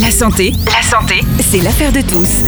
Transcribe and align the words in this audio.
La 0.00 0.10
santé, 0.10 0.54
la 0.66 0.82
santé, 0.82 1.20
c'est 1.40 1.60
l'affaire 1.60 1.92
de 1.92 2.00
tous. 2.00 2.44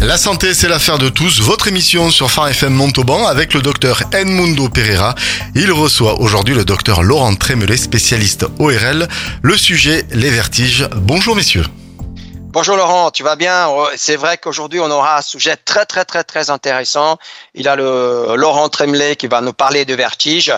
La 0.00 0.16
santé, 0.16 0.52
c'est 0.52 0.68
l'affaire 0.68 0.98
de 0.98 1.08
tous. 1.08 1.40
Votre 1.40 1.68
émission 1.68 2.10
sur 2.10 2.28
Phare 2.28 2.48
FM 2.48 2.72
Montauban 2.72 3.26
avec 3.26 3.54
le 3.54 3.62
docteur 3.62 4.02
Edmundo 4.12 4.68
Pereira. 4.68 5.14
Il 5.54 5.70
reçoit 5.70 6.20
aujourd'hui 6.20 6.56
le 6.56 6.64
docteur 6.64 7.04
Laurent 7.04 7.34
Trémelé, 7.36 7.76
spécialiste 7.76 8.46
ORL. 8.58 9.06
Le 9.42 9.56
sujet, 9.56 10.06
les 10.10 10.30
vertiges. 10.30 10.88
Bonjour 10.96 11.36
messieurs. 11.36 11.66
Bonjour 12.48 12.76
Laurent, 12.76 13.10
tu 13.10 13.22
vas 13.22 13.36
bien? 13.36 13.68
C'est 13.96 14.16
vrai 14.16 14.38
qu'aujourd'hui 14.38 14.80
on 14.80 14.90
aura 14.90 15.18
un 15.18 15.22
sujet 15.22 15.56
très 15.56 15.84
très 15.84 16.06
très 16.06 16.24
très 16.24 16.48
intéressant. 16.48 17.18
Il 17.54 17.68
a 17.68 17.76
le 17.76 18.34
Laurent 18.34 18.70
Tremblay 18.70 19.14
qui 19.14 19.26
va 19.26 19.42
nous 19.42 19.52
parler 19.52 19.84
de 19.84 19.94
vertige. 19.94 20.52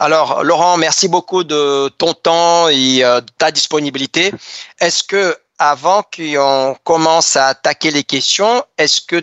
Alors 0.00 0.42
Laurent, 0.42 0.76
merci 0.76 1.06
beaucoup 1.06 1.44
de 1.44 1.88
ton 1.96 2.12
temps 2.12 2.68
et 2.68 3.04
euh, 3.04 3.20
de 3.20 3.30
ta 3.38 3.52
disponibilité. 3.52 4.32
Est-ce 4.80 5.04
que 5.04 5.36
avant 5.58 6.02
qu'on 6.02 6.76
commence 6.84 7.36
à 7.36 7.46
attaquer 7.48 7.90
les 7.90 8.04
questions, 8.04 8.62
est-ce 8.78 9.00
que 9.00 9.22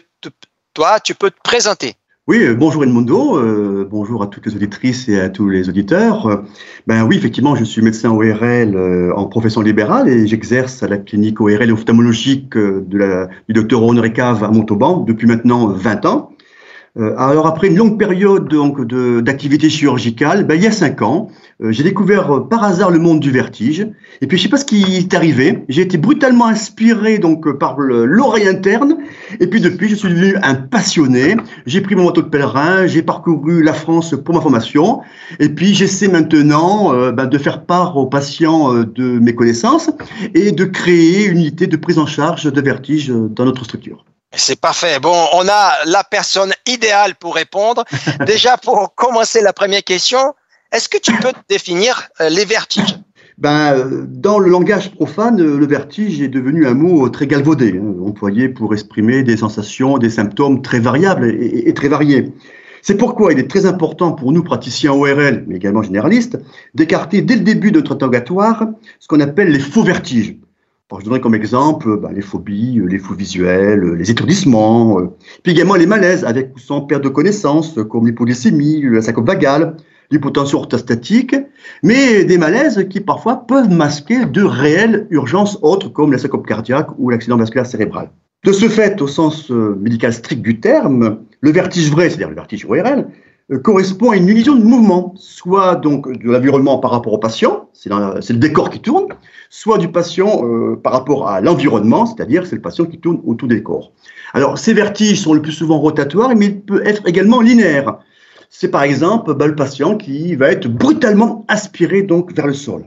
toi 0.73 0.99
tu 0.99 1.16
peux 1.16 1.31
te 1.31 1.41
présenter? 1.44 1.95
Oui, 2.27 2.44
euh, 2.44 2.53
bonjour 2.53 2.84
Edmundo, 2.84 3.35
euh, 3.38 3.88
bonjour 3.89 4.22
à 4.22 4.27
toutes 4.27 4.45
les 4.45 4.55
auditrices 4.55 5.09
et 5.09 5.20
à 5.20 5.27
tous 5.27 5.49
les 5.49 5.67
auditeurs. 5.70 6.44
ben 6.86 7.03
oui, 7.03 7.17
effectivement, 7.17 7.55
je 7.55 7.63
suis 7.63 7.81
médecin 7.81 8.12
ORL 8.12 8.75
euh, 8.75 9.12
en 9.16 9.25
profession 9.25 9.62
libérale 9.62 10.08
et 10.08 10.27
j'exerce 10.27 10.84
à 10.84 10.88
la 10.88 10.98
clinique 10.98 11.41
ORL 11.41 11.72
ophtalmologique 11.72 12.55
du 12.55 13.53
docteur 13.53 13.84
Honoré 13.84 14.13
Cave 14.13 14.44
à 14.44 14.50
Montauban 14.50 15.00
depuis 15.00 15.27
maintenant 15.27 15.67
20 15.67 16.05
ans. 16.05 16.30
Euh, 16.98 17.16
alors 17.18 17.48
après 17.48 17.68
une 17.68 17.77
longue 17.77 17.98
période 17.98 18.50
donc 18.50 18.86
d'activité 19.23 19.70
chirurgicale, 19.70 20.45
ben, 20.45 20.55
il 20.55 20.63
y 20.63 20.68
a 20.68 20.73
cinq 20.73 21.02
ans, 21.02 21.30
euh, 21.64 21.72
j'ai 21.72 21.84
découvert 21.84 22.30
euh, 22.31 22.40
par 22.41 22.66
hasard 22.66 22.91
le 22.91 23.00
monde 23.00 23.22
du 23.22 23.31
vertige. 23.31 23.88
Et 24.20 24.27
puis 24.27 24.38
je 24.38 24.44
sais 24.44 24.50
pas 24.50 24.58
ce 24.58 24.66
qui 24.66 24.98
est 24.98 25.14
arrivé. 25.14 25.64
J'ai 25.70 25.84
été 25.84 25.98
brutalement 25.98 26.48
inspiré 26.48 27.17
donc 27.17 27.50
par 27.58 27.80
l'oreille 27.80 28.48
interne. 28.48 28.98
Et 29.39 29.48
puis 29.48 29.61
depuis, 29.61 29.88
je 29.88 29.95
suis 29.95 30.09
devenu 30.09 30.36
un 30.44 30.56
passionné. 30.56 31.38
J'ai 31.66 31.80
pris 31.80 31.95
mon 31.95 32.03
moto 32.03 32.22
de 32.22 32.28
pèlerin, 32.28 32.88
j'ai 32.88 33.03
parcouru 33.03 33.64
la 33.64 33.73
France 33.73 34.14
pour 34.26 34.36
ma 34.36 34.42
formation. 34.42 35.00
Et 35.39 35.50
puis 35.50 35.73
j'essaie 35.73 36.09
maintenant 36.09 36.94
ben, 37.11 37.26
de 37.26 37.38
faire 37.38 37.66
part 37.66 37.95
aux 37.95 38.08
patients 38.08 38.73
de 38.73 39.20
mes 39.20 39.33
connaissances 39.33 39.89
et 40.36 40.52
de 40.52 40.66
créer 40.66 41.26
une 41.26 41.38
unité 41.38 41.67
de 41.67 41.78
prise 41.78 41.98
en 41.98 42.05
charge 42.05 42.52
de 42.52 42.61
vertige 42.61 43.09
dans 43.09 43.45
notre 43.45 43.64
structure. 43.64 44.03
C'est 44.33 44.59
parfait. 44.59 44.99
Bon, 44.99 45.27
on 45.33 45.47
a 45.47 45.73
la 45.85 46.03
personne 46.03 46.53
idéale 46.65 47.15
pour 47.15 47.35
répondre. 47.35 47.83
Déjà, 48.25 48.57
pour 48.57 48.95
commencer 48.95 49.41
la 49.41 49.53
première 49.53 49.83
question, 49.83 50.33
est-ce 50.71 50.87
que 50.87 50.97
tu 50.97 51.11
peux 51.13 51.33
définir 51.49 52.09
euh, 52.21 52.29
les 52.29 52.45
vertiges? 52.45 52.97
Ben, 53.37 53.73
euh, 53.73 54.05
dans 54.07 54.39
le 54.39 54.49
langage 54.49 54.91
profane, 54.91 55.41
le 55.41 55.65
vertige 55.65 56.21
est 56.21 56.29
devenu 56.29 56.65
un 56.65 56.73
mot 56.73 57.09
très 57.09 57.27
galvaudé, 57.27 57.77
hein, 57.77 57.95
employé 58.05 58.47
pour 58.47 58.73
exprimer 58.73 59.23
des 59.23 59.35
sensations, 59.35 59.97
des 59.97 60.09
symptômes 60.09 60.61
très 60.61 60.79
variables 60.79 61.27
et, 61.27 61.73
très 61.73 61.87
variés. 61.87 62.31
C'est 62.81 62.95
pourquoi 62.95 63.33
il 63.33 63.39
est 63.39 63.49
très 63.49 63.65
important 63.65 64.13
pour 64.13 64.31
nous, 64.31 64.43
praticiens 64.43 64.93
ORL, 64.93 65.43
mais 65.47 65.55
également 65.55 65.83
généralistes, 65.83 66.37
d'écarter 66.73 67.21
dès 67.21 67.35
le 67.35 67.41
début 67.41 67.71
de 67.71 67.79
notre 67.79 67.93
interrogatoire 67.93 68.67
ce 68.99 69.07
qu'on 69.07 69.19
appelle 69.19 69.49
les 69.49 69.59
faux 69.59 69.83
vertiges 69.83 70.37
je 71.00 71.06
donnerai 71.06 71.22
comme 71.22 71.36
exemple 71.36 71.97
bah, 71.97 72.09
les 72.14 72.22
phobies, 72.22 72.80
euh, 72.80 72.86
les 72.86 73.00
fous 73.00 73.16
visuels, 73.16 73.84
euh, 73.84 73.94
les 73.94 74.11
étourdissements, 74.11 75.00
euh, 75.00 75.08
puis 75.44 75.53
également 75.53 75.75
les 75.75 75.86
malaises 75.86 76.25
avec 76.25 76.56
ou 76.56 76.59
sans 76.59 76.81
perte 76.81 77.03
de 77.03 77.09
connaissance, 77.09 77.80
comme 77.89 78.06
l'hypoglycémie, 78.06 78.81
la 78.83 79.02
syncope 79.02 79.28
vagale, 79.28 79.78
l'hypotension 80.11 80.59
orthostatique, 80.59 81.36
mais 81.83 82.25
des 82.25 82.38
malaises 82.38 82.88
qui 82.89 83.00
parfois 83.00 83.45
peuvent 83.48 83.70
masquer 83.70 84.25
de 84.25 84.44
réelles 84.44 85.08
urgences 85.09 85.58
autres 85.61 85.89
comme 85.89 86.11
la 86.11 86.17
syncope 86.17 86.45
cardiaque 86.45 86.89
ou 86.98 87.09
l'accident 87.09 87.38
vasculaire 87.38 87.66
cérébral. 87.66 88.09
De 88.44 88.52
ce 88.52 88.67
fait, 88.67 89.02
au 89.02 89.08
sens 89.08 89.50
médical 89.50 90.11
strict 90.11 90.42
du 90.42 90.59
terme, 90.59 91.20
le 91.42 91.52
vertige 91.52 91.92
vrai, 91.92 92.10
c'est-à-dire 92.10 92.30
le 92.30 92.36
vertige 92.36 92.65
ORL, 92.65 93.08
correspond 93.58 94.12
à 94.12 94.17
une 94.17 94.28
illusion 94.28 94.56
de 94.56 94.64
mouvement, 94.64 95.14
soit 95.17 95.76
donc 95.76 96.12
de 96.12 96.32
l'environnement 96.32 96.78
par 96.78 96.92
rapport 96.92 97.14
au 97.14 97.17
patient, 97.17 97.70
c'est 97.73 97.89
le 97.89 98.39
décor 98.39 98.70
qui 98.70 98.80
tourne, 98.80 99.08
soit 99.50 99.78
du 99.78 99.89
patient 99.89 100.45
euh, 100.45 100.76
par 100.76 100.94
rapport 100.94 101.28
à 101.28 101.42
l'environnement, 101.42 102.06
c'est-à-dire 102.06 102.45
c'est 102.45 102.56
le 102.56 102.62
patient 102.62 102.86
qui 102.86 103.00
tourne 103.00 103.20
autour 103.26 103.48
des 103.48 103.62
corps. 103.62 103.92
Alors 104.34 104.58
ces 104.58 104.73
vertiges 104.73 105.22
sont 105.22 105.34
le 105.34 105.42
plus 105.42 105.52
souvent 105.52 105.80
rotatoires, 105.80 106.34
mais 106.36 106.48
ils 106.48 106.62
peuvent 106.62 106.86
être 106.86 107.06
également 107.08 107.42
linéaires. 107.42 108.00
C'est 108.50 108.70
par 108.70 108.84
exemple 108.84 109.34
bah, 109.34 109.48
le 109.48 109.56
patient 109.56 109.98
qui 109.98 110.36
va 110.36 110.52
être 110.52 110.68
brutalement 110.68 111.45
aspiré 111.48 112.04
donc 112.04 112.33
vers 112.33 112.48
le 112.48 112.54
sol. 112.54 112.86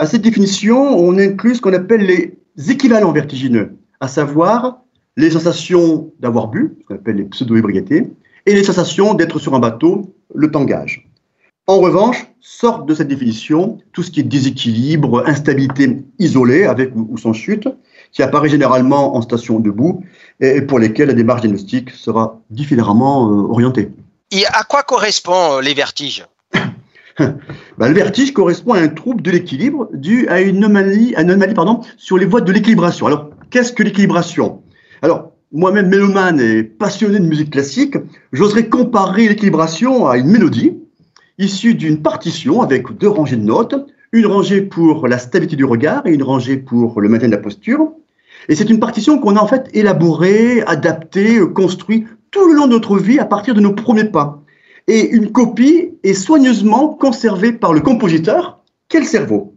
À 0.00 0.06
cette 0.06 0.22
définition, 0.22 0.96
on 0.98 1.18
inclut 1.18 1.56
ce 1.56 1.60
qu'on 1.60 1.72
appelle 1.72 2.06
les 2.06 2.70
équivalents 2.70 3.12
vertigineux, 3.12 3.76
à 4.00 4.08
savoir 4.08 4.82
les 5.16 5.30
sensations 5.30 6.12
d'avoir 6.20 6.48
bu, 6.48 6.76
ce 6.80 6.86
qu'on 6.86 6.94
appelle 6.94 7.16
les 7.16 7.24
pseudo-ébriétés, 7.24 8.08
et 8.48 8.54
les 8.54 8.64
sensations 8.64 9.12
d'être 9.12 9.38
sur 9.38 9.54
un 9.54 9.58
bateau, 9.58 10.14
le 10.34 10.50
tangage. 10.50 11.06
En 11.66 11.80
revanche, 11.80 12.26
sortent 12.40 12.88
de 12.88 12.94
cette 12.94 13.08
définition 13.08 13.78
tout 13.92 14.02
ce 14.02 14.10
qui 14.10 14.20
est 14.20 14.22
déséquilibre, 14.22 15.22
instabilité 15.26 15.98
isolée 16.18 16.64
avec 16.64 16.90
ou 16.96 17.18
sans 17.18 17.34
chute, 17.34 17.68
qui 18.10 18.22
apparaît 18.22 18.48
généralement 18.48 19.14
en 19.14 19.20
station 19.20 19.60
debout 19.60 20.02
et 20.40 20.62
pour 20.62 20.78
lesquels 20.78 21.08
la 21.08 21.14
démarche 21.14 21.42
diagnostique 21.42 21.90
sera 21.90 22.40
différemment 22.48 23.28
euh, 23.28 23.50
orientée. 23.50 23.90
Et 24.30 24.46
à 24.46 24.62
quoi 24.62 24.82
correspondent 24.82 25.62
les 25.62 25.74
vertiges? 25.74 26.24
Ben, 27.18 27.88
Le 27.88 27.94
vertige 27.94 28.32
correspond 28.32 28.72
à 28.72 28.80
un 28.80 28.88
trouble 28.88 29.20
de 29.20 29.30
l'équilibre 29.30 29.88
dû 29.92 30.26
à 30.28 30.40
une 30.40 30.64
anomalie, 30.64 31.14
anomalie 31.16 31.52
pardon, 31.52 31.80
sur 31.98 32.16
les 32.16 32.24
voies 32.24 32.40
de 32.40 32.52
l'équilibration. 32.52 33.06
Alors, 33.08 33.28
qu'est-ce 33.50 33.72
que 33.72 33.82
l'équilibration? 33.82 34.62
Alors, 35.02 35.32
moi-même 35.52 35.88
mélomane 35.88 36.40
et 36.40 36.62
passionné 36.62 37.18
de 37.18 37.24
musique 37.24 37.50
classique, 37.50 37.96
j'oserais 38.32 38.68
comparer 38.68 39.28
l'équilibration 39.28 40.06
à 40.06 40.18
une 40.18 40.28
mélodie 40.28 40.74
issu 41.38 41.74
d'une 41.74 42.02
partition 42.02 42.62
avec 42.62 42.90
deux 42.98 43.08
rangées 43.08 43.36
de 43.36 43.44
notes, 43.44 43.74
une 44.12 44.26
rangée 44.26 44.60
pour 44.60 45.06
la 45.06 45.18
stabilité 45.18 45.56
du 45.56 45.64
regard 45.64 46.06
et 46.06 46.12
une 46.12 46.22
rangée 46.22 46.56
pour 46.56 47.00
le 47.00 47.08
maintien 47.08 47.28
de 47.28 47.32
la 47.32 47.38
posture. 47.38 47.92
Et 48.48 48.54
c'est 48.54 48.70
une 48.70 48.80
partition 48.80 49.18
qu'on 49.18 49.36
a 49.36 49.40
en 49.40 49.46
fait 49.46 49.68
élaborée, 49.72 50.62
adaptée, 50.62 51.38
construite 51.54 52.06
tout 52.30 52.46
le 52.48 52.54
long 52.54 52.66
de 52.66 52.72
notre 52.72 52.98
vie 52.98 53.18
à 53.18 53.24
partir 53.24 53.54
de 53.54 53.60
nos 53.60 53.72
premiers 53.72 54.10
pas. 54.10 54.42
Et 54.86 55.08
une 55.10 55.30
copie 55.32 55.90
est 56.02 56.14
soigneusement 56.14 56.88
conservée 56.88 57.52
par 57.52 57.72
le 57.72 57.80
compositeur, 57.80 58.62
quel 58.88 59.04
cerveau? 59.04 59.54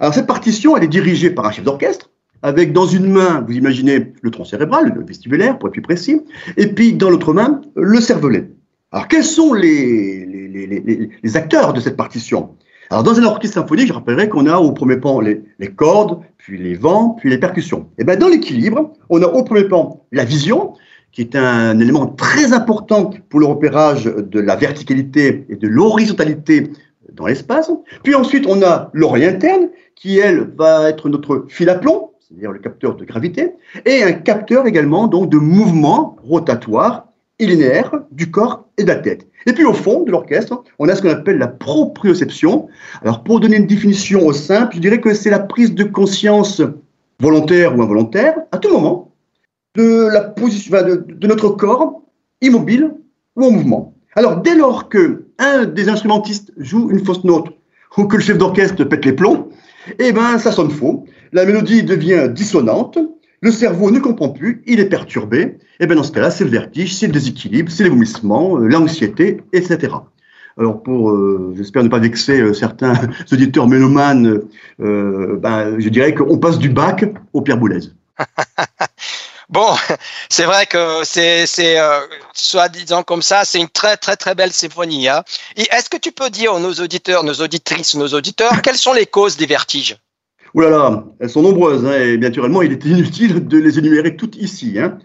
Alors 0.00 0.12
cette 0.12 0.26
partition, 0.26 0.76
elle 0.76 0.84
est 0.84 0.88
dirigée 0.88 1.30
par 1.30 1.46
un 1.46 1.52
chef 1.52 1.64
d'orchestre, 1.64 2.10
avec 2.44 2.74
dans 2.74 2.86
une 2.86 3.10
main, 3.10 3.42
vous 3.46 3.54
imaginez, 3.54 4.12
le 4.20 4.30
tronc 4.30 4.44
cérébral, 4.44 4.92
le 4.94 5.02
vestibulaire 5.02 5.58
pour 5.58 5.68
être 5.68 5.72
plus 5.72 5.80
précis, 5.82 6.20
et 6.58 6.66
puis 6.66 6.92
dans 6.92 7.08
l'autre 7.08 7.32
main, 7.32 7.62
le 7.74 7.98
cervelet. 8.02 8.50
Alors 8.92 9.08
quels 9.08 9.24
sont 9.24 9.54
les, 9.54 11.08
acteurs 11.34 11.72
de 11.72 11.80
cette 11.80 11.96
partition? 11.96 12.50
Alors, 12.90 13.02
dans 13.02 13.18
un 13.18 13.24
orchestre 13.24 13.54
symphonique, 13.54 13.88
je 13.88 13.94
rappellerai 13.94 14.28
qu'on 14.28 14.46
a 14.46 14.58
au 14.58 14.72
premier 14.72 14.98
plan 14.98 15.20
les, 15.20 15.42
cordes, 15.74 16.20
puis 16.36 16.58
les 16.58 16.74
vents, 16.74 17.16
puis 17.18 17.30
les 17.30 17.38
percussions. 17.38 17.88
Et 17.96 18.04
bien, 18.04 18.16
dans 18.16 18.28
l'équilibre, 18.28 18.92
on 19.08 19.22
a 19.22 19.26
au 19.26 19.42
premier 19.42 19.64
plan 19.64 20.04
la 20.12 20.26
vision, 20.26 20.74
qui 21.12 21.22
est 21.22 21.34
un 21.34 21.80
élément 21.80 22.08
très 22.08 22.52
important 22.52 23.10
pour 23.30 23.40
le 23.40 23.46
repérage 23.46 24.04
de 24.04 24.38
la 24.38 24.54
verticalité 24.54 25.46
et 25.48 25.56
de 25.56 25.66
l'horizontalité 25.66 26.70
dans 27.10 27.24
l'espace. 27.24 27.72
Puis 28.02 28.14
ensuite, 28.14 28.44
on 28.46 28.62
a 28.62 28.90
l'oreille 28.92 29.24
interne, 29.24 29.70
qui, 29.96 30.18
elle, 30.18 30.50
va 30.58 30.90
être 30.90 31.08
notre 31.08 31.46
fil 31.48 31.70
à 31.70 31.76
plomb, 31.76 32.10
c'est-à-dire 32.26 32.52
le 32.52 32.58
capteur 32.58 32.96
de 32.96 33.04
gravité, 33.04 33.52
et 33.84 34.02
un 34.02 34.12
capteur 34.12 34.66
également 34.66 35.06
donc 35.08 35.28
de 35.30 35.36
mouvement 35.36 36.16
rotatoire 36.22 37.08
et 37.38 37.46
linéaire 37.46 37.92
du 38.12 38.30
corps 38.30 38.66
et 38.78 38.84
de 38.84 38.88
la 38.88 38.96
tête. 38.96 39.26
Et 39.46 39.52
puis 39.52 39.64
au 39.64 39.74
fond 39.74 40.04
de 40.04 40.10
l'orchestre, 40.10 40.62
on 40.78 40.88
a 40.88 40.94
ce 40.94 41.02
qu'on 41.02 41.10
appelle 41.10 41.38
la 41.38 41.48
proprioception. 41.48 42.68
Alors 43.02 43.24
pour 43.24 43.40
donner 43.40 43.56
une 43.56 43.66
définition 43.66 44.26
au 44.26 44.32
simple, 44.32 44.76
je 44.76 44.80
dirais 44.80 45.00
que 45.00 45.12
c'est 45.12 45.30
la 45.30 45.40
prise 45.40 45.74
de 45.74 45.84
conscience 45.84 46.62
volontaire 47.20 47.76
ou 47.76 47.82
involontaire, 47.82 48.36
à 48.52 48.58
tout 48.58 48.72
moment, 48.72 49.12
de, 49.74 50.08
la 50.12 50.22
position, 50.22 50.76
de, 50.76 51.26
notre 51.26 51.50
corps 51.50 52.02
immobile 52.40 52.94
ou 53.36 53.44
en 53.44 53.50
mouvement. 53.50 53.94
Alors 54.16 54.40
dès 54.40 54.54
lors 54.54 54.88
que 54.88 55.26
un 55.38 55.64
des 55.64 55.88
instrumentistes 55.88 56.52
joue 56.56 56.90
une 56.90 57.04
fausse 57.04 57.24
note 57.24 57.48
ou 57.98 58.06
que 58.06 58.16
le 58.16 58.22
chef 58.22 58.38
d'orchestre 58.38 58.84
pète 58.84 59.04
les 59.04 59.12
plombs, 59.12 59.48
eh 59.98 60.12
ben 60.12 60.38
ça 60.38 60.52
sonne 60.52 60.70
faux. 60.70 61.06
La 61.32 61.44
mélodie 61.44 61.82
devient 61.82 62.28
dissonante 62.32 62.98
le 63.44 63.50
cerveau 63.50 63.90
ne 63.90 63.98
comprend 63.98 64.30
plus, 64.30 64.62
il 64.66 64.80
est 64.80 64.88
perturbé, 64.88 65.38
et 65.38 65.58
eh 65.80 65.86
bien 65.86 65.96
dans 65.96 66.02
ce 66.02 66.12
cas-là, 66.12 66.30
c'est 66.30 66.44
le 66.44 66.50
vertige, 66.50 66.94
c'est 66.94 67.08
le 67.08 67.12
déséquilibre, 67.12 67.70
c'est 67.70 67.84
les 67.84 67.90
vomissements, 67.90 68.56
euh, 68.58 68.68
l'anxiété, 68.68 69.42
etc. 69.52 69.92
Alors 70.56 70.82
pour, 70.82 71.10
euh, 71.10 71.52
j'espère 71.54 71.84
ne 71.84 71.90
pas 71.90 71.98
vexer 71.98 72.40
euh, 72.40 72.54
certains 72.54 72.94
auditeurs 73.32 73.68
mélomanes, 73.68 74.40
ben, 74.78 75.78
je 75.78 75.88
dirais 75.90 76.14
qu'on 76.14 76.38
passe 76.38 76.58
du 76.58 76.70
bac 76.70 77.04
au 77.34 77.42
Pierre 77.42 77.58
Boulez. 77.58 77.80
bon, 79.48 79.68
c'est 80.28 80.44
vrai 80.44 80.66
que 80.66 81.02
c'est, 81.04 81.46
c'est 81.46 81.76
soit 82.32 82.68
disant 82.68 83.02
comme 83.02 83.22
ça, 83.22 83.44
c'est 83.44 83.60
une 83.60 83.68
très 83.68 83.96
très 83.96 84.16
très 84.16 84.34
belle 84.34 84.52
symphonie. 84.52 85.08
Hein. 85.08 85.22
Est-ce 85.56 85.88
que 85.88 85.96
tu 85.96 86.12
peux 86.12 86.30
dire 86.30 86.54
aux 86.54 86.60
nos 86.60 86.74
auditeurs, 86.74 87.24
nos 87.24 87.34
auditrices, 87.34 87.94
nos 87.94 88.08
auditeurs, 88.08 88.62
quelles 88.62 88.76
sont 88.76 88.92
les 88.92 89.06
causes 89.06 89.36
des 89.36 89.46
vertiges? 89.46 89.96
Ouh 90.54 90.60
là 90.60 90.70
là, 90.70 91.04
elles 91.18 91.30
sont 91.30 91.42
nombreuses, 91.42 91.84
hein, 91.84 91.98
et 91.98 92.16
bien 92.16 92.28
naturellement, 92.28 92.62
il 92.62 92.72
est 92.72 92.84
inutile 92.84 93.46
de 93.46 93.58
les 93.58 93.78
énumérer 93.78 94.16
toutes 94.16 94.36
ici. 94.36 94.78
Hein. 94.78 94.98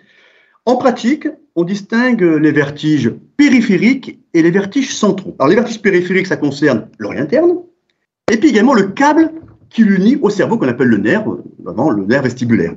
En 0.66 0.76
pratique, 0.76 1.28
on 1.56 1.64
distingue 1.64 2.22
les 2.22 2.52
vertiges 2.52 3.12
périphériques 3.38 4.20
et 4.36 4.44
les 4.44 4.52
vertiges 4.52 4.94
centraux. 4.94 5.36
Alors, 5.40 5.50
les 5.50 5.56
vertiges 5.56 5.82
périphériques, 5.82 6.28
ça 6.28 6.38
concerne 6.38 6.88
l'oreille 7.00 7.22
interne, 7.22 7.58
et 8.32 8.38
puis 8.38 8.50
également 8.50 8.76
le 8.76 8.90
câble 8.90 9.32
qui 9.70 9.84
l'unit 9.84 10.18
au 10.22 10.30
cerveau 10.30 10.58
qu'on 10.58 10.68
appelle 10.68 10.88
le 10.88 10.98
nerf, 10.98 11.26
vraiment 11.64 11.90
le 11.90 12.06
nerf 12.06 12.22
vestibulaire. 12.22 12.76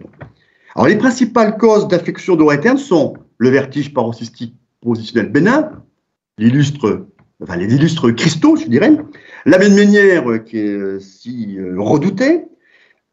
Alors, 0.74 0.88
les 0.88 0.96
principales 0.96 1.56
causes 1.58 1.88
d'affection 1.88 2.36
d'oreille 2.36 2.58
interne 2.58 2.78
sont 2.78 3.14
le 3.38 3.50
vertige 3.50 3.92
paroxystique 3.92 4.56
positionnel 4.80 5.30
bénin, 5.30 5.70
l'illustre, 6.38 7.06
enfin, 7.42 7.56
les 7.56 7.74
illustres 7.74 8.10
cristaux, 8.10 8.56
je 8.56 8.66
dirais, 8.66 8.96
la 9.46 9.58
ménière 9.58 10.44
qui 10.44 10.58
est 10.58 11.00
si 11.00 11.58
euh, 11.58 11.74
redoutée, 11.78 12.44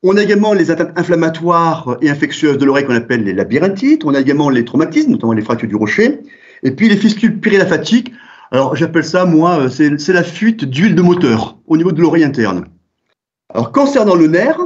on 0.02 0.16
a 0.16 0.24
également 0.24 0.54
les 0.54 0.72
atteintes 0.72 0.98
inflammatoires 0.98 1.98
et 2.02 2.10
infectieuses 2.10 2.58
de 2.58 2.64
l'oreille 2.64 2.86
qu'on 2.86 2.96
appelle 2.96 3.24
les 3.24 3.34
labyrinthites. 3.34 4.06
On 4.06 4.14
a 4.14 4.22
également 4.22 4.50
les 4.50 4.64
traumatismes, 4.64 5.12
notamment 5.12 5.34
les 5.34 5.42
fractures 5.42 5.68
du 5.68 5.76
rocher. 5.76 6.22
Et 6.64 6.72
puis 6.72 6.88
les 6.88 6.96
fistules 6.96 7.40
périlymphatiques. 7.40 8.14
Alors 8.52 8.78
j'appelle 8.78 9.04
ça, 9.04 9.26
moi, 9.26 9.60
euh, 9.60 9.70
c'est 9.70 10.14
la 10.14 10.24
fuite 10.24 10.64
d'huile 10.64 10.96
de 10.96 11.02
moteur 11.02 11.58
au 11.68 11.76
niveau 11.76 11.92
de 11.92 12.02
l'oreille 12.02 12.24
interne. 12.24 12.66
Alors 13.54 13.74
concernant 13.74 14.16
le 14.16 14.28
nerf, 14.28 14.60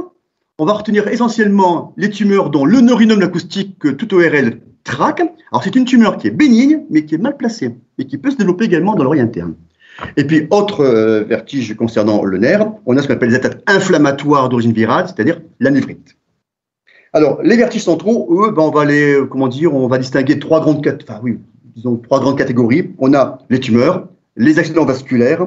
on 0.58 0.64
va 0.66 0.74
retenir 0.74 1.08
essentiellement 1.08 1.92
les 1.96 2.10
tumeurs 2.10 2.50
dont 2.50 2.64
le 2.64 2.80
neurinome 2.80 3.22
acoustique 3.22 3.78
que 3.78 3.88
tout 3.88 4.14
ORL 4.14 4.60
traque. 4.84 5.20
Alors 5.50 5.64
c'est 5.64 5.74
une 5.74 5.84
tumeur 5.84 6.16
qui 6.16 6.28
est 6.28 6.30
bénigne, 6.30 6.82
mais 6.90 7.04
qui 7.04 7.16
est 7.16 7.18
mal 7.18 7.36
placée 7.36 7.74
et 7.98 8.06
qui 8.06 8.18
peut 8.18 8.30
se 8.30 8.36
développer 8.36 8.64
également 8.64 8.94
dans 8.94 9.04
l'oreille 9.04 9.20
interne. 9.20 9.54
Et 10.16 10.24
puis, 10.24 10.46
autre 10.50 10.80
euh, 10.80 11.22
vertige 11.22 11.76
concernant 11.76 12.24
le 12.24 12.38
nerf, 12.38 12.66
on 12.84 12.96
a 12.96 13.02
ce 13.02 13.06
qu'on 13.06 13.14
appelle 13.14 13.30
les 13.30 13.36
attaques 13.36 13.62
inflammatoires 13.66 14.48
d'origine 14.48 14.72
virale, 14.72 15.06
c'est-à-dire 15.06 15.40
la 15.60 15.70
névrite. 15.70 16.16
Alors, 17.12 17.40
les 17.42 17.56
vertiges 17.56 17.84
centraux, 17.84 18.28
eux, 18.32 18.50
ben, 18.50 18.62
on 18.62 18.70
va 18.70 18.84
les, 18.84 19.12
euh, 19.12 19.26
comment 19.26 19.46
dire, 19.46 19.72
on 19.72 19.86
va 19.86 19.98
distinguer 19.98 20.40
trois 20.40 20.60
grandes 20.60 20.82
catégories. 20.82 21.38
On 22.98 23.14
a 23.14 23.38
les 23.50 23.60
tumeurs, 23.60 24.08
les 24.36 24.58
accidents 24.58 24.84
vasculaires, 24.84 25.46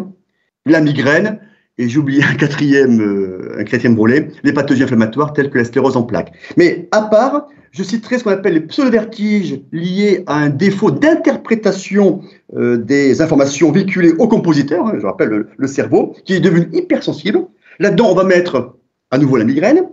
la 0.65 0.80
migraine, 0.80 1.39
et 1.77 1.88
j'ai 1.88 2.00
oublié 2.00 2.24
un 2.24 2.35
quatrième, 2.35 3.01
euh, 3.01 3.59
un 3.59 3.63
quatrième 3.63 3.95
volet, 3.95 4.29
les 4.44 4.53
pathologies 4.53 4.83
inflammatoires 4.83 5.33
telles 5.33 5.50
que 5.50 5.57
la 5.57 5.65
sclérose 5.65 5.95
en 5.95 6.03
plaques. 6.03 6.33
Mais 6.57 6.88
à 6.91 7.03
part, 7.03 7.47
je 7.71 7.83
citerai 7.83 8.18
ce 8.18 8.24
qu'on 8.24 8.31
appelle 8.31 8.53
les 8.53 8.62
pseudo-vertiges 8.62 9.62
liés 9.71 10.24
à 10.25 10.38
un 10.38 10.50
défaut 10.50 10.89
d'interprétation 10.89 12.21
euh, 12.56 12.77
des 12.77 13.21
informations 13.21 13.71
véhiculées 13.71 14.13
au 14.18 14.27
compositeur, 14.27 14.88
hein, 14.88 14.94
je 15.00 15.06
rappelle 15.06 15.45
le, 15.56 15.68
cerveau, 15.68 16.15
qui 16.25 16.33
est 16.33 16.39
devenu 16.39 16.68
hypersensible. 16.74 17.45
Là-dedans, 17.79 18.09
on 18.12 18.15
va 18.15 18.24
mettre 18.24 18.75
à 19.12 19.18
nouveau 19.18 19.38
la 19.38 19.44
migraine, 19.44 19.83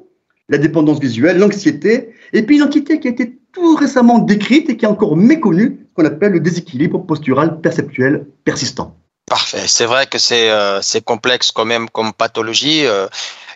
la 0.48 0.58
dépendance 0.58 1.00
visuelle, 1.00 1.38
l'anxiété, 1.38 2.10
et 2.32 2.42
puis 2.42 2.56
une 2.56 2.62
entité 2.62 3.00
qui 3.00 3.08
a 3.08 3.10
été 3.10 3.38
tout 3.52 3.74
récemment 3.76 4.18
décrite 4.18 4.70
et 4.70 4.76
qui 4.76 4.84
est 4.84 4.88
encore 4.88 5.16
méconnue, 5.16 5.86
qu'on 5.94 6.04
appelle 6.04 6.32
le 6.32 6.40
déséquilibre 6.40 7.04
postural 7.04 7.60
perceptuel 7.60 8.26
persistant. 8.44 8.96
Parfait. 9.26 9.64
C'est 9.66 9.86
vrai 9.86 10.06
que 10.06 10.18
c'est 10.18 10.50
euh, 10.50 10.80
complexe 11.04 11.50
quand 11.50 11.64
même 11.64 11.88
comme 11.88 12.12
pathologie. 12.12 12.86
Euh, 12.86 13.06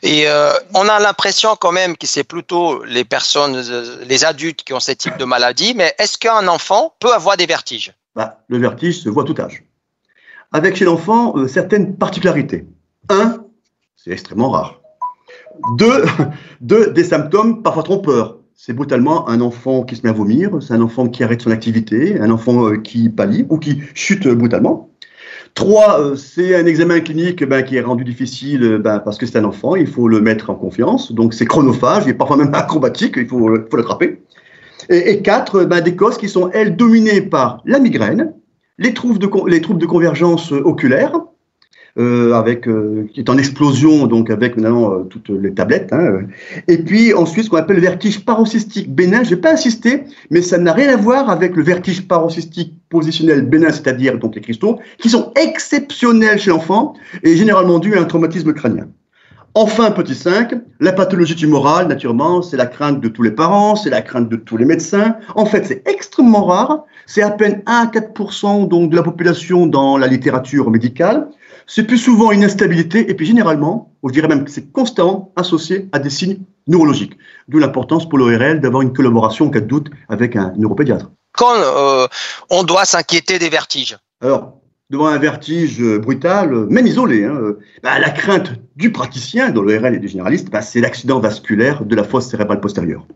et 0.02 0.26
euh, 0.26 0.52
on 0.74 0.88
a 0.88 0.98
l'impression 0.98 1.56
quand 1.56 1.72
même 1.72 1.96
que 1.96 2.06
c'est 2.06 2.24
plutôt 2.24 2.84
les 2.84 3.04
personnes, 3.04 3.62
les 4.06 4.24
adultes 4.24 4.62
qui 4.62 4.72
ont 4.72 4.80
ce 4.80 4.92
type 4.92 5.18
de 5.18 5.24
maladie. 5.24 5.74
Mais 5.76 5.94
est-ce 5.98 6.16
qu'un 6.16 6.48
enfant 6.48 6.94
peut 7.00 7.12
avoir 7.12 7.36
des 7.36 7.46
vertiges? 7.46 7.92
Bah, 8.14 8.40
Le 8.48 8.58
vertige 8.58 9.00
se 9.00 9.10
voit 9.10 9.24
à 9.24 9.26
tout 9.26 9.34
âge. 9.38 9.62
Avec 10.52 10.76
chez 10.76 10.86
l'enfant 10.86 11.34
certaines 11.46 11.96
particularités. 11.96 12.66
Un, 13.10 13.44
c'est 13.96 14.10
extrêmement 14.10 14.50
rare. 14.50 14.80
Deux, 15.76 16.04
deux, 16.62 16.92
des 16.92 17.04
symptômes 17.04 17.62
parfois 17.62 17.82
trompeurs. 17.82 18.38
C'est 18.54 18.72
brutalement 18.72 19.28
un 19.28 19.42
enfant 19.42 19.84
qui 19.84 19.96
se 19.96 20.02
met 20.02 20.08
à 20.08 20.12
vomir, 20.12 20.50
c'est 20.60 20.72
un 20.72 20.80
enfant 20.80 21.08
qui 21.08 21.22
arrête 21.22 21.42
son 21.42 21.50
activité, 21.50 22.18
un 22.18 22.30
enfant 22.30 22.76
qui 22.78 23.08
pâlit 23.08 23.46
ou 23.50 23.58
qui 23.58 23.82
chute 23.94 24.26
brutalement. 24.26 24.88
Trois, 25.54 26.00
euh, 26.00 26.16
c'est 26.16 26.54
un 26.54 26.66
examen 26.66 27.00
clinique 27.00 27.44
ben, 27.44 27.62
qui 27.62 27.76
est 27.76 27.80
rendu 27.80 28.04
difficile 28.04 28.62
euh, 28.62 28.78
ben, 28.78 29.00
parce 29.00 29.18
que 29.18 29.26
c'est 29.26 29.38
un 29.38 29.44
enfant, 29.44 29.74
il 29.74 29.86
faut 29.86 30.08
le 30.08 30.20
mettre 30.20 30.50
en 30.50 30.54
confiance. 30.54 31.12
Donc 31.12 31.34
c'est 31.34 31.46
chronophage 31.46 32.06
et 32.06 32.14
parfois 32.14 32.36
même 32.36 32.50
acrobatique, 32.54 33.14
il 33.16 33.26
faut, 33.26 33.50
faut 33.70 33.76
l'attraper. 33.76 34.22
Et, 34.90 35.20
quatre, 35.20 35.64
ben, 35.64 35.80
des 35.80 35.96
causes 35.96 36.16
qui 36.16 36.28
sont, 36.28 36.50
elles, 36.52 36.76
dominées 36.76 37.20
par 37.20 37.60
la 37.66 37.78
migraine, 37.78 38.32
les 38.78 38.94
troubles 38.94 39.18
de, 39.18 39.28
les 39.48 39.60
troubles 39.60 39.80
de 39.80 39.86
convergence 39.86 40.52
oculaire, 40.52 41.14
euh, 41.14 41.20
avec, 41.98 42.68
euh, 42.68 43.08
qui 43.12 43.20
est 43.20 43.28
en 43.28 43.36
explosion, 43.36 44.06
donc 44.06 44.30
avec 44.30 44.56
maintenant 44.56 44.92
euh, 44.92 45.02
toutes 45.10 45.30
les 45.30 45.52
tablettes. 45.52 45.92
Hein, 45.92 46.20
et 46.68 46.78
puis 46.78 47.12
ensuite, 47.12 47.46
ce 47.46 47.50
qu'on 47.50 47.56
appelle 47.56 47.76
le 47.76 47.82
vertige 47.82 48.24
paroxystique 48.24 48.94
bénin. 48.94 49.24
Je 49.24 49.30
vais 49.30 49.40
pas 49.40 49.52
insister, 49.52 50.04
mais 50.30 50.40
ça 50.40 50.58
n'a 50.58 50.72
rien 50.72 50.92
à 50.92 50.96
voir 50.96 51.28
avec 51.28 51.56
le 51.56 51.62
vertige 51.62 52.06
paroxystique 52.06 52.74
positionnel 52.88 53.42
bénin, 53.42 53.70
c'est-à-dire 53.70 54.18
donc 54.18 54.36
les 54.36 54.40
cristaux, 54.40 54.78
qui 54.98 55.08
sont 55.08 55.32
exceptionnels 55.34 56.38
chez 56.38 56.50
l'enfant 56.50 56.94
et 57.24 57.36
généralement 57.36 57.80
dus 57.80 57.96
à 57.96 58.00
un 58.00 58.04
traumatisme 58.04 58.52
crânien. 58.52 58.86
Enfin, 59.54 59.90
petit 59.90 60.14
5, 60.14 60.54
la 60.78 60.92
pathologie 60.92 61.34
tumorale, 61.34 61.88
naturellement, 61.88 62.42
c'est 62.42 62.56
la 62.56 62.66
crainte 62.66 63.00
de 63.00 63.08
tous 63.08 63.22
les 63.24 63.32
parents, 63.32 63.74
c'est 63.74 63.90
la 63.90 64.02
crainte 64.02 64.28
de 64.28 64.36
tous 64.36 64.56
les 64.56 64.64
médecins. 64.64 65.16
En 65.34 65.46
fait, 65.46 65.66
c'est 65.66 65.88
extrêmement 65.88 66.44
rare. 66.44 66.84
C'est 67.06 67.22
à 67.22 67.30
peine 67.30 67.62
1 67.66 67.72
à 67.72 67.86
4 67.88 68.68
donc, 68.68 68.90
de 68.90 68.96
la 68.96 69.02
population 69.02 69.66
dans 69.66 69.96
la 69.96 70.06
littérature 70.06 70.70
médicale 70.70 71.28
c'est 71.68 71.84
plus 71.84 71.98
souvent 71.98 72.32
une 72.32 72.42
instabilité, 72.42 73.10
et 73.10 73.14
puis 73.14 73.26
généralement, 73.26 73.94
je 74.02 74.10
dirais 74.10 74.26
même 74.26 74.44
que 74.44 74.50
c'est 74.50 74.72
constamment 74.72 75.32
associé 75.36 75.88
à 75.92 75.98
des 75.98 76.10
signes 76.10 76.38
neurologiques. 76.66 77.16
D'où 77.46 77.58
l'importance 77.58 78.08
pour 78.08 78.18
l'ORL 78.18 78.60
d'avoir 78.60 78.82
une 78.82 78.92
collaboration 78.92 79.46
en 79.46 79.50
cas 79.50 79.60
de 79.60 79.66
doute 79.66 79.90
avec 80.08 80.34
un 80.34 80.54
neuropédiatre. 80.56 81.10
Quand 81.32 81.54
euh, 81.54 82.06
on 82.50 82.62
doit 82.64 82.86
s'inquiéter 82.86 83.38
des 83.38 83.50
vertiges 83.50 83.98
Alors, 84.22 84.54
devant 84.88 85.08
un 85.08 85.18
vertige 85.18 85.82
brutal, 85.98 86.66
même 86.70 86.86
isolé, 86.86 87.24
hein, 87.24 87.38
bah, 87.82 87.98
la 87.98 88.10
crainte 88.10 88.54
du 88.76 88.90
praticien, 88.90 89.50
dans 89.50 89.62
l'ORL 89.62 89.94
et 89.94 89.98
du 89.98 90.08
généraliste, 90.08 90.50
bah, 90.50 90.62
c'est 90.62 90.80
l'accident 90.80 91.20
vasculaire 91.20 91.84
de 91.84 91.94
la 91.94 92.02
fosse 92.02 92.28
cérébrale 92.28 92.60
postérieure. 92.60 93.06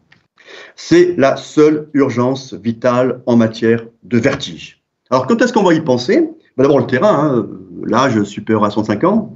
C'est 0.76 1.14
la 1.16 1.36
seule 1.36 1.88
urgence 1.94 2.52
vitale 2.52 3.22
en 3.24 3.36
matière 3.36 3.84
de 4.02 4.18
vertige. 4.18 4.82
Alors, 5.10 5.26
quand 5.26 5.40
est-ce 5.40 5.54
qu'on 5.54 5.62
va 5.62 5.72
y 5.72 5.80
penser? 5.80 6.28
Bah, 6.56 6.64
D'abord, 6.64 6.80
le 6.80 6.86
terrain. 6.86 7.36
Hein, 7.36 7.48
l'âge 7.86 8.22
supérieur 8.24 8.64
à 8.64 8.70
105 8.70 9.04
ans, 9.04 9.34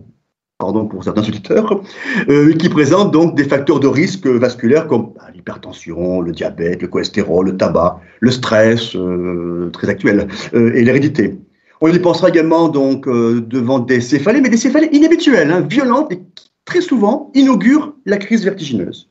pardon 0.59 0.87
pour 0.87 1.05
certains 1.05 1.23
auditeurs, 1.23 1.81
euh, 2.29 2.53
qui 2.55 2.69
présentent 2.69 3.13
donc 3.13 3.37
des 3.37 3.45
facteurs 3.45 3.81
de 3.81 3.87
risque 3.87 4.27
vasculaire 4.27 4.87
comme 4.87 5.13
bah, 5.15 5.27
l'hypertension, 5.35 6.21
le 6.21 6.33
diabète, 6.33 6.83
le 6.83 6.89
cholestérol, 6.89 7.47
le 7.47 7.57
tabac, 7.57 8.01
le 8.21 8.31
stress, 8.31 8.97
euh, 8.97 9.71
très 9.73 9.89
actuel, 9.89 10.29
euh, 10.55 10.75
et 10.75 10.85
l'hérédité. 10.85 11.39
On 11.81 11.89
y 11.89 11.99
pensera 11.99 12.31
également 12.31 12.69
donc 12.69 13.07
devant 13.07 13.81
des 13.81 14.01
céphalées, 14.01 14.41
mais 14.41 14.49
des 14.49 14.57
céphalées 14.57 14.89
inhabituelles, 14.93 15.51
hein, 15.51 15.61
violentes 15.61 16.11
et 16.11 16.21
qui 16.35 16.51
très 16.65 16.81
souvent 16.81 17.31
inaugurent 17.35 17.93
la 18.07 18.17
crise 18.17 18.45
vertigineuse. 18.45 19.11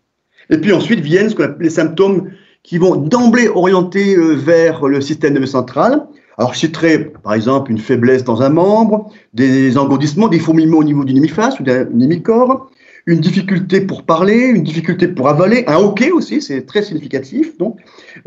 Et 0.50 0.57
puis 0.57 0.74
ensuite 0.74 1.00
viennent 1.00 1.29
ce 1.29 1.35
qu'on 1.35 1.43
appelle 1.43 1.62
les 1.62 1.69
symptômes 1.69 2.31
qui 2.63 2.79
vont 2.79 2.95
d'emblée 2.95 3.50
orienter 3.50 4.15
vers 4.17 4.88
le 4.88 5.00
système 5.00 5.33
nerveux 5.33 5.45
central, 5.45 6.07
alors, 6.38 6.54
je 6.54 6.60
citerai 6.60 7.00
par 7.00 7.34
exemple 7.34 7.72
une 7.72 7.77
faiblesse 7.77 8.24
dans 8.24 8.42
un 8.42 8.50
membre, 8.50 9.12
des 9.34 9.77
engourdissements, 9.77 10.27
des 10.27 10.39
fourmillements 10.39 10.80
au 10.80 10.84
niveau 10.84 11.06
d'une 11.06 11.18
hémiface 11.18 11.60
ou 11.60 11.63
d'un 11.63 11.88
hémicorps, 12.00 12.70
une 13.08 13.20
difficulté 13.20 13.82
pour 13.82 14.04
parler, 14.04 14.48
une 14.48 14.63
difficulté 14.63 15.08
pour 15.08 15.30
avaler, 15.30 15.63
un 15.68 15.77
hoquet 15.77 16.12
aussi, 16.12 16.42
c'est 16.42 16.63
très 16.63 16.82
significatif. 16.82 17.58
Donc, 17.58 17.77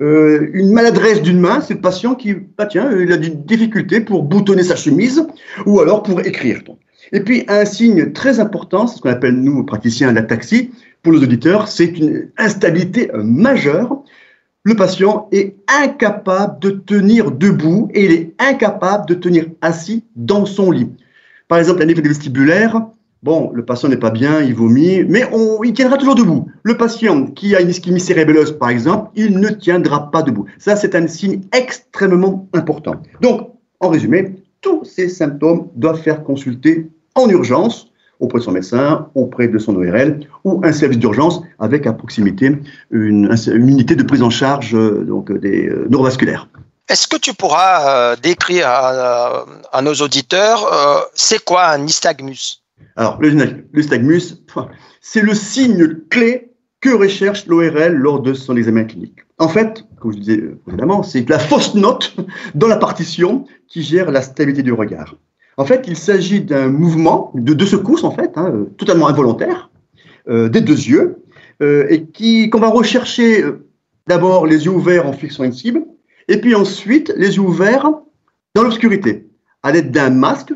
euh, 0.01 0.49
une 0.53 0.73
maladresse 0.73 1.21
d'une 1.21 1.41
main, 1.41 1.61
c'est 1.61 1.75
le 1.75 1.81
patient 1.81 2.15
qui, 2.15 2.35
bah 2.57 2.67
tiens, 2.67 2.91
il 2.93 3.13
a 3.13 3.17
une 3.17 3.43
difficulté 3.43 4.01
pour 4.01 4.23
boutonner 4.23 4.63
sa 4.63 4.77
chemise 4.77 5.27
ou 5.67 5.81
alors 5.81 6.03
pour 6.03 6.21
écrire. 6.21 6.61
Et 7.13 7.21
puis, 7.21 7.45
un 7.49 7.65
signe 7.65 8.13
très 8.13 8.39
important, 8.41 8.87
c'est 8.87 8.97
ce 8.97 9.03
qu'on 9.03 9.11
appelle 9.11 9.35
nous 9.35 9.65
praticiens 9.65 10.13
la 10.13 10.23
taxi, 10.23 10.71
pour 11.03 11.13
nos 11.13 11.23
auditeurs, 11.23 11.69
c'est 11.69 11.99
une 11.99 12.29
instabilité 12.39 13.11
majeure 13.15 14.03
le 14.69 14.77
patient 14.77 15.31
est 15.33 15.57
incapable 15.67 16.59
de 16.61 16.69
tenir 16.69 17.31
debout 17.31 17.89
et 17.95 18.05
il 18.05 18.13
est 18.13 18.35
incapable 18.39 19.07
de 19.07 19.15
tenir 19.15 19.47
assis 19.63 20.05
dans 20.15 20.45
son 20.45 20.71
lit. 20.71 20.91
Par 21.49 21.57
exemple, 21.57 21.81
la 21.81 21.87
névrite 21.87 22.07
vestibulaire, 22.07 22.83
bon, 23.23 23.51
le 23.55 23.65
patient 23.65 23.89
n'est 23.89 23.97
pas 23.97 24.11
bien, 24.11 24.43
il 24.43 24.55
vomit, 24.55 25.05
mais 25.05 25.25
il 25.65 25.73
tiendra 25.73 25.97
toujours 25.97 26.17
debout. 26.17 26.49
Le 26.65 26.77
patient 26.77 27.29
qui 27.29 27.57
a 27.57 27.63
une 27.63 27.71
ischémie 27.71 27.99
cérébelleuse, 27.99 28.59
par 28.59 28.69
exemple, 28.69 29.11
il 29.17 29.39
ne 29.39 29.49
tiendra 29.49 30.11
pas 30.11 30.23
debout. 30.23 30.45
Ça, 30.59 30.77
c'est 30.77 30.95
un 30.95 31.07
signe 31.07 31.41
extrêmement 31.55 32.47
important. 32.53 32.97
Donc, 33.23 33.49
en 33.81 33.89
résumé, 33.89 34.35
tous 34.61 34.85
ces 34.85 35.09
symptômes 35.09 35.69
doivent 35.77 36.03
faire 36.03 36.23
consulter 36.25 36.91
en 37.15 37.27
urgence 37.31 37.91
auprès 38.21 38.39
de 38.39 38.45
son 38.45 38.53
médecin, 38.53 39.09
auprès 39.15 39.49
de 39.49 39.59
son 39.59 39.77
ORL 39.77 40.21
ou 40.45 40.61
un 40.65 40.73
service 40.73 40.99
d'urgence 40.99 41.43
avec 41.59 41.87
à 41.87 41.93
proximité 41.93 42.57
une, 42.91 43.35
unité 43.47 43.95
de 43.95 44.03
prise 44.03 44.23
en 44.23 44.31
charge 44.31 44.75
euh, 44.75 45.05
donc, 45.05 45.33
des 45.33 45.69
euh, 45.69 45.87
neurovasculaires. 45.89 46.49
Est-ce 46.89 47.07
que 47.07 47.17
tu 47.17 47.35
pourras 47.35 48.13
euh, 48.13 48.17
décrire 48.17 48.67
à, 48.69 49.83
nos 49.83 49.95
auditeurs 49.95 51.09
c'est 51.15 51.45
quoi 51.45 51.67
un 51.69 51.79
nystagmus? 51.79 52.63
Alors, 52.97 53.19
le, 53.21 53.31
nystagmus, 53.75 54.43
c'est 55.01 55.23
le 55.23 55.35
signe 55.35 56.01
clé 56.11 56.51
que 56.81 56.91
recherche 56.91 57.47
l'ORL 57.47 57.93
lors 57.93 58.21
de 58.21 58.35
son 58.35 58.57
examen 58.57 58.85
clinique. 58.85 59.19
En 59.39 59.49
fait, 59.49 59.85
comme 60.01 60.13
je 60.13 60.19
disais 60.19 60.39
précédemment, 60.65 61.03
c'est 61.03 61.29
la 61.29 61.39
fausse 61.39 61.75
note 61.75 62.15
dans 62.55 62.69
la 62.69 62.77
partition 62.77 63.45
qui 63.69 63.83
gère 63.83 64.11
la 64.11 64.23
stabilité 64.23 64.63
du 64.63 64.73
regard. 64.73 65.15
En 65.59 65.65
fait, 65.65 65.87
il 65.89 65.97
s'agit 65.97 66.41
d'un 66.41 66.69
mouvement 66.69 67.33
de 67.35 67.53
deux 67.53 67.67
secousses, 67.67 68.05
en 68.05 68.13
fait, 68.13 68.31
hein, 68.37 68.67
totalement 68.77 69.09
involontaire, 69.09 69.71
euh, 70.29 70.49
des 70.49 70.61
deux 70.61 70.73
yeux, 70.73 71.17
euh, 71.63 71.85
et 71.91 72.05
qui 72.05 72.49
qu'on 72.49 72.61
va 72.61 72.69
rechercher 72.69 73.43
euh, 73.43 73.67
d'abord 74.07 74.47
les 74.47 74.67
yeux 74.67 74.71
ouverts 74.71 75.09
en 75.09 75.13
fixant 75.13 75.43
une 75.43 75.53
cible, 75.53 75.85
et 76.29 76.41
puis 76.41 76.55
ensuite 76.55 77.13
les 77.17 77.35
yeux 77.37 77.43
ouverts 77.43 77.91
dans 78.55 78.63
l'obscurité, 78.63 79.27
à 79.65 79.73
l'aide 79.73 79.91
d'un 79.91 80.11
masque 80.11 80.55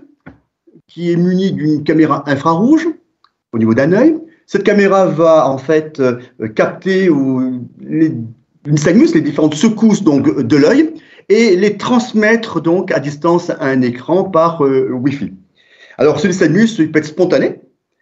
qui 0.86 1.10
est 1.10 1.16
muni 1.16 1.50
d'une 1.50 1.82
caméra 1.82 2.22
infrarouge 2.30 2.88
au 3.52 3.58
niveau 3.58 3.74
d'un 3.74 3.92
œil. 3.92 4.16
Cette 4.46 4.62
caméra 4.62 5.06
va 5.06 5.48
en 5.48 5.58
fait 5.58 6.00
capter 6.54 7.08
les, 7.80 8.12
les 8.64 9.20
différentes 9.20 9.54
secousses 9.54 10.04
de 10.04 10.56
l'œil, 10.56 10.94
et 11.32 11.56
les 11.56 11.76
transmettre 11.78 12.60
donc 12.60 12.92
à 12.92 13.00
distance 13.00 13.48
à 13.48 13.56
un 13.60 13.80
écran 13.80 14.24
par 14.24 14.64
euh, 14.64 14.90
Wi-Fi. 14.92 15.32
Alors 15.96 16.20
ce 16.20 16.26
nystagmus, 16.26 16.68
il 16.78 16.92
peut 16.92 16.98
être 16.98 17.06
spontané, 17.06 17.60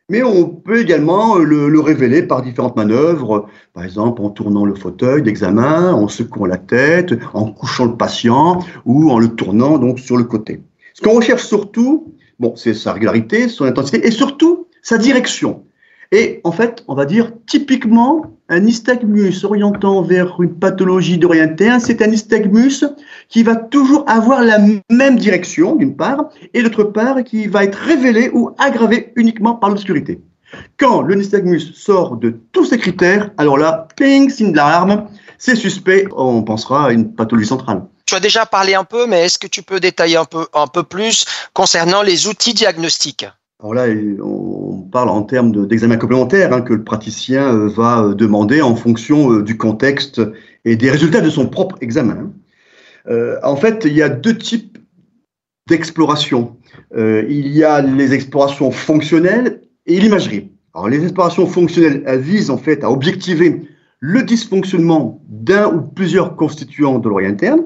mais 0.09 0.25
on 0.25 0.47
peut 0.47 0.81
également 0.81 1.37
le, 1.37 1.69
le, 1.69 1.81
révéler 1.81 2.23
par 2.25 2.43
différentes 2.43 2.75
manœuvres, 2.75 3.47
par 3.73 3.85
exemple 3.85 4.23
en 4.23 4.31
tournant 4.31 4.65
le 4.65 4.75
fauteuil 4.75 5.23
d'examen, 5.23 5.93
en 5.93 6.09
secouant 6.09 6.47
la 6.47 6.59
tête, 6.59 7.15
en 7.33 7.53
couchant 7.53 7.85
le 7.85 7.97
patient 7.97 8.59
ou 8.85 9.11
en 9.11 9.19
le 9.21 9.29
tournant 9.29 9.79
donc 9.79 10.01
sur 10.01 10.17
le 10.17 10.25
côté. 10.25 10.61
Ce 10.95 11.01
qu'on 11.01 11.15
recherche 11.15 11.45
surtout, 11.45 12.13
bon, 12.41 12.57
c'est 12.57 12.75
sa 12.75 12.93
régularité, 12.93 13.49
son 13.49 13.65
intensité 13.65 14.05
et 14.07 14.11
surtout 14.11 14.67
sa 14.83 14.99
direction. 14.99 15.65
Et 16.13 16.41
en 16.43 16.51
fait, 16.51 16.83
on 16.89 16.95
va 16.95 17.05
dire 17.05 17.33
typiquement 17.47 18.25
un 18.49 18.61
nystagmus 18.61 19.45
orientant 19.45 20.03
vers 20.03 20.41
une 20.41 20.55
pathologie 20.55 21.19
d'oreille 21.19 21.41
interne, 21.41 21.79
c'est 21.79 22.03
un 22.03 22.09
nystagmus 22.09 22.85
qui 23.29 23.45
va 23.45 23.55
toujours 23.55 24.05
avoir 24.09 24.43
la 24.43 24.59
même 24.91 25.19
direction, 25.19 25.77
d'une 25.77 25.95
part, 25.95 26.31
et 26.53 26.63
d'autre 26.63 26.83
part, 26.83 27.23
qui 27.23 27.47
va 27.47 27.63
être 27.63 27.79
révélé 27.79 28.29
ou 28.35 28.51
aggravé 28.59 29.13
uniquement 29.15 29.55
par 29.55 29.71
l'obscurité. 29.71 30.21
Quand 30.79 31.03
le 31.03 31.15
nystagmus 31.15 31.61
sort 31.61 32.17
de 32.17 32.41
tous 32.51 32.65
ces 32.65 32.79
critères, 32.79 33.31
alors 33.39 33.57
là, 33.57 33.87
ping, 33.97 34.29
signe 34.31 34.53
d'alarme, 34.53 35.07
c'est 35.39 35.55
suspect, 35.55 36.07
on 36.17 36.43
pensera 36.43 36.89
à 36.89 36.91
une 36.91 37.15
pathologie 37.15 37.47
centrale. 37.47 37.85
Tu 38.05 38.17
as 38.17 38.21
déjà 38.21 38.47
parlé 38.47 38.75
un 38.75 38.83
peu, 38.83 39.07
mais 39.07 39.27
est-ce 39.27 39.39
que 39.39 39.47
tu 39.47 39.63
peux 39.63 39.79
détailler 39.79 40.17
un 40.17 40.25
peu, 40.25 40.49
un 40.55 40.67
peu 40.67 40.83
plus 40.83 41.25
concernant 41.55 42.03
les 42.03 42.27
outils 42.27 42.55
diagnostiques? 42.55 43.27
Alors 43.61 43.75
là, 43.75 43.85
on 44.23 44.60
parle 44.91 45.09
en 45.09 45.23
termes 45.23 45.67
d'examen 45.67 45.97
complémentaire 45.97 46.53
hein, 46.53 46.61
que 46.61 46.75
le 46.75 46.85
praticien 46.85 47.55
euh, 47.55 47.69
va 47.69 48.03
euh, 48.03 48.15
demander 48.15 48.61
en 48.61 48.75
fonction 48.75 49.33
euh, 49.33 49.43
du 49.43 49.57
contexte 49.57 50.21
et 50.65 50.77
des 50.77 50.91
résultats 50.91 51.21
de 51.21 51.31
son 51.31 51.49
propre 51.49 51.77
examen. 51.81 52.33
en 53.43 53.57
fait, 53.57 53.85
il 53.87 53.95
y 53.95 54.03
a 54.03 54.11
deux 54.11 54.37
types 54.37 54.77
d'exploration. 55.69 56.57
il 56.95 57.49
y 57.49 57.65
a 57.65 57.81
les 57.81 58.13
explorations 58.13 58.71
fonctionnelles 58.71 59.63
et 59.87 59.99
l'imagerie. 59.99 60.51
Alors 60.75 60.89
les 60.91 61.03
explorations 61.03 61.47
fonctionnelles, 61.47 62.03
elles 62.07 62.21
visent 62.21 62.51
en 62.51 62.59
fait 62.59 62.85
à 62.85 62.91
objectiver 62.91 63.63
le 64.01 64.23
dysfonctionnement 64.23 65.23
d'un 65.29 65.73
ou 65.73 65.81
plusieurs 65.81 66.37
constituants 66.37 66.99
de 66.99 67.09
l'oreille 67.09 67.27
interne. 67.27 67.63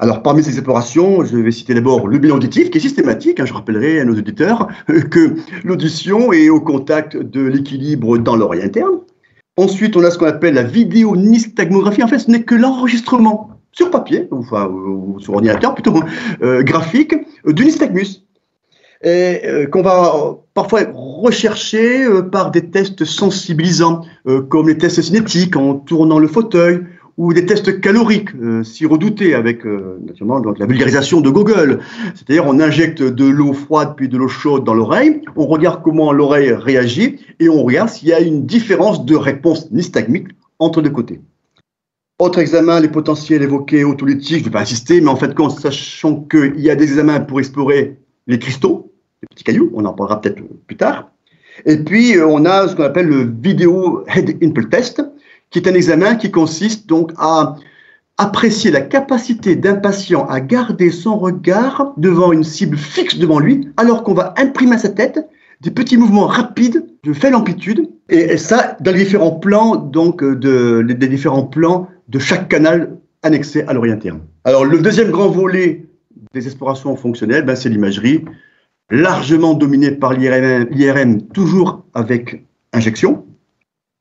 Alors, 0.00 0.22
parmi 0.22 0.44
ces 0.44 0.50
explorations, 0.50 1.24
je 1.24 1.36
vais 1.36 1.50
citer 1.50 1.74
d'abord 1.74 2.06
le 2.06 2.18
bilan 2.18 2.36
auditif, 2.36 2.70
qui 2.70 2.78
est 2.78 2.80
systématique. 2.80 3.40
Hein, 3.40 3.46
je 3.46 3.52
rappellerai 3.52 4.00
à 4.00 4.04
nos 4.04 4.14
auditeurs 4.14 4.68
que 5.10 5.34
l'audition 5.64 6.32
est 6.32 6.48
au 6.48 6.60
contact 6.60 7.16
de 7.16 7.42
l'équilibre 7.42 8.16
dans 8.18 8.36
l'oreille 8.36 8.62
interne. 8.62 9.00
Ensuite, 9.56 9.96
on 9.96 10.04
a 10.04 10.10
ce 10.12 10.18
qu'on 10.18 10.26
appelle 10.26 10.54
la 10.54 10.62
vidéonystagmographie. 10.62 12.04
En 12.04 12.06
fait, 12.06 12.20
ce 12.20 12.30
n'est 12.30 12.44
que 12.44 12.54
l'enregistrement 12.54 13.50
sur 13.72 13.90
papier, 13.90 14.28
ou 14.30 15.18
sur 15.20 15.34
ordinateur 15.34 15.74
plutôt, 15.74 16.00
euh, 16.42 16.62
graphique, 16.62 17.14
du 17.46 17.64
nystagmus. 17.64 18.24
Et 19.02 19.40
euh, 19.44 19.66
qu'on 19.66 19.82
va 19.82 20.38
parfois 20.54 20.80
rechercher 20.92 22.04
euh, 22.04 22.22
par 22.22 22.50
des 22.50 22.70
tests 22.70 23.04
sensibilisants, 23.04 24.02
comme 24.48 24.68
les 24.68 24.78
tests 24.78 25.00
cinétiques 25.00 25.56
en 25.56 25.74
tournant 25.74 26.18
le 26.18 26.28
fauteuil, 26.28 26.80
ou 27.18 27.34
des 27.34 27.44
tests 27.44 27.80
caloriques, 27.80 28.34
euh, 28.40 28.62
si 28.62 28.86
redoutés 28.86 29.34
avec 29.34 29.66
euh, 29.66 29.98
naturellement 30.06 30.40
donc, 30.40 30.58
la 30.58 30.66
vulgarisation 30.66 31.20
de 31.20 31.28
Google. 31.28 31.80
C'est-à-dire 32.14 32.46
on 32.46 32.60
injecte 32.60 33.02
de 33.02 33.24
l'eau 33.24 33.52
froide 33.52 33.94
puis 33.96 34.08
de 34.08 34.16
l'eau 34.16 34.28
chaude 34.28 34.64
dans 34.64 34.74
l'oreille, 34.74 35.20
on 35.34 35.46
regarde 35.46 35.82
comment 35.82 36.12
l'oreille 36.12 36.52
réagit 36.52 37.18
et 37.40 37.48
on 37.48 37.64
regarde 37.64 37.88
s'il 37.88 38.08
y 38.08 38.12
a 38.12 38.20
une 38.20 38.46
différence 38.46 39.04
de 39.04 39.16
réponse 39.16 39.70
nystagmique 39.72 40.28
entre 40.60 40.80
deux 40.80 40.90
côtés. 40.90 41.20
Autre 42.20 42.38
examen, 42.38 42.80
les 42.80 42.88
potentiels 42.88 43.42
évoqués 43.42 43.84
autolytiques, 43.84 44.38
je 44.38 44.40
ne 44.40 44.44
vais 44.44 44.50
pas 44.50 44.62
insister, 44.62 45.00
mais 45.00 45.08
en 45.08 45.16
fait, 45.16 45.32
sachant 45.60 46.22
qu'il 46.22 46.58
y 46.58 46.70
a 46.70 46.76
des 46.76 46.84
examens 46.84 47.20
pour 47.20 47.40
explorer 47.40 47.96
les 48.28 48.38
cristaux, 48.38 48.92
les 49.22 49.28
petits 49.28 49.44
cailloux, 49.44 49.70
on 49.74 49.84
en 49.84 49.92
parlera 49.92 50.20
peut-être 50.20 50.42
plus 50.66 50.76
tard. 50.76 51.10
Et 51.64 51.76
puis, 51.76 52.16
euh, 52.16 52.26
on 52.26 52.44
a 52.44 52.68
ce 52.68 52.76
qu'on 52.76 52.84
appelle 52.84 53.06
le 53.06 53.32
Video 53.40 54.04
Head 54.06 54.42
Impulse 54.42 54.70
Test, 54.70 55.02
qui 55.50 55.58
est 55.58 55.68
un 55.68 55.74
examen 55.74 56.14
qui 56.16 56.30
consiste 56.30 56.88
donc 56.88 57.12
à 57.18 57.56
apprécier 58.18 58.70
la 58.70 58.80
capacité 58.80 59.54
d'un 59.54 59.76
patient 59.76 60.26
à 60.26 60.40
garder 60.40 60.90
son 60.90 61.16
regard 61.16 61.94
devant 61.96 62.32
une 62.32 62.44
cible 62.44 62.76
fixe 62.76 63.16
devant 63.16 63.38
lui, 63.38 63.68
alors 63.76 64.02
qu'on 64.02 64.14
va 64.14 64.34
imprimer 64.36 64.74
à 64.74 64.78
sa 64.78 64.88
tête 64.88 65.20
des 65.60 65.70
petits 65.70 65.96
mouvements 65.96 66.26
rapides 66.26 66.84
de 67.04 67.12
faible 67.12 67.36
amplitude, 67.36 67.88
et 68.08 68.36
ça 68.36 68.76
dans 68.80 68.92
les 68.92 69.04
différents 69.04 69.32
plans 69.32 69.76
donc 69.76 70.22
de, 70.22 70.82
des 70.82 71.08
différents 71.08 71.44
plans 71.44 71.88
de 72.08 72.18
chaque 72.18 72.48
canal 72.48 72.96
annexé 73.22 73.62
à 73.62 73.72
l'oreille. 73.72 73.94
Alors 74.44 74.64
le 74.64 74.78
deuxième 74.78 75.10
grand 75.10 75.28
volet 75.28 75.86
des 76.34 76.46
explorations 76.46 76.94
fonctionnelles, 76.96 77.44
ben, 77.44 77.56
c'est 77.56 77.68
l'imagerie, 77.68 78.24
largement 78.90 79.54
dominée 79.54 79.90
par 79.90 80.12
l'IRM, 80.12 81.22
toujours 81.32 81.84
avec 81.94 82.44
injection 82.72 83.17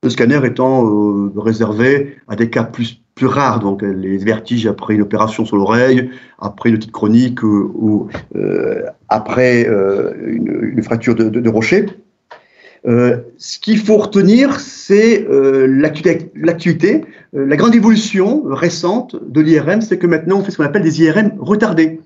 le 0.04 0.10
scanner 0.12 0.39
étant 0.46 0.86
euh, 0.86 1.32
réservé 1.36 2.18
à 2.27 2.36
des 2.36 2.50
cas 2.50 2.63
plus, 2.63 3.01
rares, 3.20 3.60
donc 3.60 3.84
euh, 3.84 3.92
les 3.92 4.18
vertiges 4.20 4.68
après 4.68 4.94
une 4.94 5.01
opération 5.01 5.44
sur 5.44 5.58
l'oreille, 5.58 6.12
après 6.38 6.70
une 6.70 6.77
petite 6.77 6.92
chronique 6.92 7.44
euh, 7.44 7.72
ou, 7.74 8.08
après 9.10 9.63
une, 9.63 10.84
fracture 10.84 11.16
de, 11.16 11.50
rocher. 11.50 11.88
ce 12.86 13.60
qu'il 13.60 13.80
faut 13.80 13.98
retenir, 13.98 14.60
c'est 14.60 15.25
l'actualité, 15.30 17.06
la 17.34 17.56
grande 17.56 17.74
évolution 17.74 18.44
récente 18.46 19.16
de 19.16 19.42
l'IRM, 19.42 19.82
c'est 19.82 19.98
que 19.98 20.06
maintenant 20.06 20.39
on 20.39 20.44
fait 20.44 20.51
ce 20.51 20.58
qu'on 20.58 20.66
appelle 20.66 20.84
des 20.84 21.01
IRM 21.01 21.32
retardés. 21.39 22.01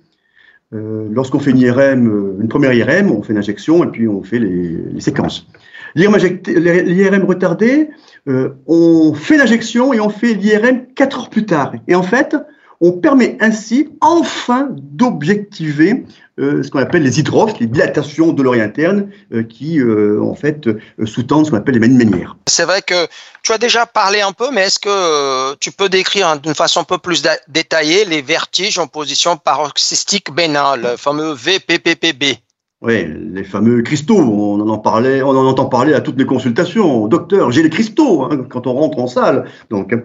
Lorsqu'on 0.71 1.39
fait 1.39 1.51
une 1.51 1.59
IRM, 1.59 2.39
une 2.39 2.47
première 2.47 2.71
IRM, 2.73 3.11
on 3.11 3.21
fait 3.21 3.33
une 3.33 3.39
injection 3.39 3.83
et 3.83 3.87
puis 3.87 4.07
on 4.07 4.23
fait 4.23 4.39
les 4.39 5.01
séquences. 5.01 5.47
L'IRM 5.95 7.23
retardé, 7.25 7.89
euh, 8.27 8.49
on 8.67 9.13
fait 9.13 9.37
l'injection 9.37 9.93
et 9.93 9.99
on 9.99 10.09
fait 10.09 10.33
l'IRM 10.33 10.85
4 10.95 11.19
heures 11.19 11.29
plus 11.29 11.45
tard. 11.45 11.73
Et 11.87 11.95
en 11.95 12.03
fait, 12.03 12.35
on 12.79 12.93
permet 12.93 13.37
ainsi 13.41 13.89
enfin 14.01 14.69
d'objectiver 14.71 16.03
euh, 16.39 16.63
ce 16.63 16.71
qu'on 16.71 16.79
appelle 16.79 17.03
les 17.03 17.19
hydrophes, 17.19 17.59
les 17.59 17.67
dilatations 17.67 18.31
de 18.33 18.41
l'oreille 18.41 18.61
interne, 18.61 19.09
euh, 19.33 19.43
qui 19.43 19.79
en 19.83 20.33
fait 20.33 20.67
sous-tendent 21.05 21.45
ce 21.45 21.51
qu'on 21.51 21.57
appelle 21.57 21.75
les 21.75 21.89
manières. 21.89 22.37
C'est 22.47 22.65
vrai 22.65 22.81
que 22.81 23.07
tu 23.43 23.51
as 23.51 23.59
déjà 23.59 23.85
parlé 23.85 24.21
un 24.21 24.31
peu, 24.31 24.49
mais 24.51 24.61
est-ce 24.61 24.79
que 24.79 25.55
tu 25.55 25.71
peux 25.71 25.89
décrire 25.89 26.39
d'une 26.39 26.55
façon 26.55 26.79
un 26.79 26.85
peu 26.85 26.97
plus 26.97 27.23
détaillée 27.47 28.05
les 28.05 28.21
vertiges 28.21 28.79
en 28.79 28.87
position 28.87 29.37
paroxystique 29.37 30.31
bénin, 30.33 30.75
le 30.75 30.97
fameux 30.97 31.33
VPPPB 31.33 32.39
oui, 32.81 33.05
les 33.31 33.43
fameux 33.43 33.83
cristaux, 33.83 34.17
on 34.17 34.59
en, 34.67 34.77
parlait, 34.79 35.21
on 35.21 35.29
en 35.29 35.45
entend 35.45 35.67
parler 35.67 35.93
à 35.93 36.01
toutes 36.01 36.17
les 36.17 36.25
consultations. 36.25 37.07
Docteur, 37.07 37.51
j'ai 37.51 37.61
les 37.61 37.69
cristaux 37.69 38.23
hein, 38.23 38.43
quand 38.49 38.65
on 38.65 38.73
rentre 38.73 38.97
en 38.97 39.05
salle. 39.05 39.45
Donc, 39.69 39.95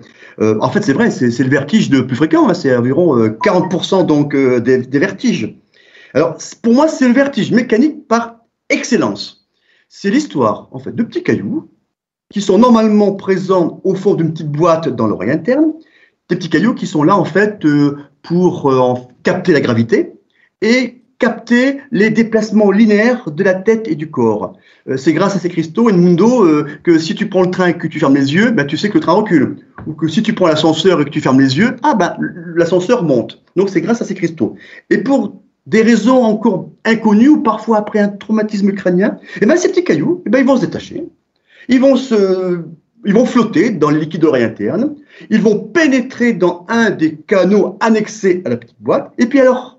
euh, 0.40 0.58
en 0.60 0.68
fait, 0.68 0.82
c'est 0.82 0.92
vrai, 0.92 1.10
c'est 1.10 1.42
le 1.42 1.48
vertige 1.48 1.88
le 1.88 2.06
plus 2.06 2.16
fréquent. 2.16 2.46
Hein, 2.50 2.52
c'est 2.52 2.76
environ 2.76 3.16
40% 3.16 4.00
euh, 4.00 4.02
donc 4.02 4.34
euh, 4.34 4.60
des, 4.60 4.78
des, 4.78 4.98
vertiges. 4.98 5.56
Alors, 6.12 6.36
pour 6.60 6.74
moi, 6.74 6.86
c'est 6.86 7.08
le 7.08 7.14
vertige 7.14 7.50
mécanique 7.50 8.06
par 8.08 8.40
excellence. 8.68 9.48
C'est 9.88 10.10
l'histoire, 10.10 10.68
en 10.70 10.78
fait, 10.78 10.94
de 10.94 11.02
petits 11.02 11.22
cailloux 11.22 11.70
qui 12.30 12.42
sont 12.42 12.58
normalement 12.58 13.14
présents 13.14 13.80
au 13.84 13.94
fond 13.94 14.14
d'une 14.14 14.32
petite 14.32 14.52
boîte 14.52 14.90
dans 14.90 15.06
l'oreille 15.06 15.30
interne. 15.30 15.72
Des 16.28 16.36
petits 16.36 16.50
cailloux 16.50 16.74
qui 16.74 16.86
sont 16.86 17.04
là, 17.04 17.16
en 17.16 17.24
fait, 17.24 17.64
pour 18.20 19.08
capter 19.22 19.52
la 19.52 19.62
gravité 19.62 20.12
et 20.60 21.05
capter 21.18 21.78
les 21.92 22.10
déplacements 22.10 22.70
linéaires 22.70 23.30
de 23.30 23.42
la 23.42 23.54
tête 23.54 23.88
et 23.88 23.94
du 23.94 24.10
corps. 24.10 24.56
Euh, 24.88 24.96
c'est 24.96 25.12
grâce 25.12 25.34
à 25.36 25.38
ces 25.38 25.48
cristaux, 25.48 25.88
Edmundo, 25.88 26.44
euh, 26.44 26.66
que 26.82 26.98
si 26.98 27.14
tu 27.14 27.28
prends 27.28 27.42
le 27.42 27.50
train 27.50 27.68
et 27.68 27.74
que 27.74 27.86
tu 27.86 27.98
fermes 27.98 28.14
les 28.14 28.34
yeux, 28.34 28.50
ben, 28.50 28.66
tu 28.66 28.76
sais 28.76 28.88
que 28.88 28.94
le 28.94 29.00
train 29.00 29.12
recule. 29.12 29.56
Ou 29.86 29.94
que 29.94 30.08
si 30.08 30.22
tu 30.22 30.34
prends 30.34 30.46
l'ascenseur 30.46 31.00
et 31.00 31.04
que 31.04 31.10
tu 31.10 31.20
fermes 31.20 31.40
les 31.40 31.56
yeux, 31.56 31.76
ah 31.82 31.94
ben, 31.94 32.16
l'ascenseur 32.54 33.02
monte. 33.02 33.42
Donc 33.56 33.70
c'est 33.70 33.80
grâce 33.80 34.02
à 34.02 34.04
ces 34.04 34.14
cristaux. 34.14 34.56
Et 34.90 34.98
pour 34.98 35.42
des 35.66 35.82
raisons 35.82 36.22
encore 36.22 36.70
inconnues 36.84 37.28
ou 37.28 37.42
parfois 37.42 37.78
après 37.78 37.98
un 37.98 38.08
traumatisme 38.08 38.72
crânien, 38.72 39.18
eh 39.40 39.46
ben, 39.46 39.56
ces 39.56 39.68
petits 39.68 39.84
cailloux, 39.84 40.22
eh 40.26 40.30
ben, 40.30 40.40
ils 40.40 40.46
vont 40.46 40.56
se 40.56 40.66
détacher. 40.66 41.04
Ils 41.68 41.80
vont 41.80 41.96
se, 41.96 42.60
ils 43.06 43.14
vont 43.14 43.24
flotter 43.24 43.70
dans 43.70 43.90
les 43.90 44.00
liquides 44.00 44.20
de 44.20 44.26
l'oreille 44.26 44.44
interne. 44.44 44.96
Ils 45.30 45.40
vont 45.40 45.58
pénétrer 45.58 46.34
dans 46.34 46.66
un 46.68 46.90
des 46.90 47.16
canaux 47.16 47.78
annexés 47.80 48.42
à 48.44 48.50
la 48.50 48.56
petite 48.56 48.76
boîte. 48.80 49.12
Et 49.18 49.26
puis 49.26 49.40
alors, 49.40 49.75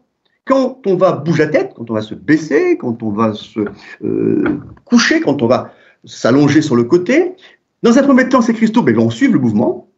quand 0.48 0.80
on 0.86 0.96
va 0.96 1.12
bouger 1.12 1.46
la 1.46 1.50
tête, 1.50 1.74
quand 1.75 1.89
on 1.92 1.94
va 1.94 2.01
se 2.01 2.16
baisser, 2.16 2.77
quand 2.77 3.04
on 3.04 3.12
va 3.12 3.34
se 3.34 3.60
euh, 4.04 4.60
coucher, 4.86 5.20
quand 5.22 5.42
on 5.42 5.48
va 5.48 5.74
s'allonger 6.06 6.62
sur 6.62 6.75
le 6.75 6.84
côté, 6.84 7.36
dans 7.84 7.98
un 7.98 8.04
premier 8.04 8.27
temps, 8.30 8.42
ces 8.42 8.54
cristaux 8.54 8.82
ben, 8.82 8.96
vont 8.96 9.10
suivre 9.10 9.34
le 9.34 9.39
mouvement. 9.39 9.89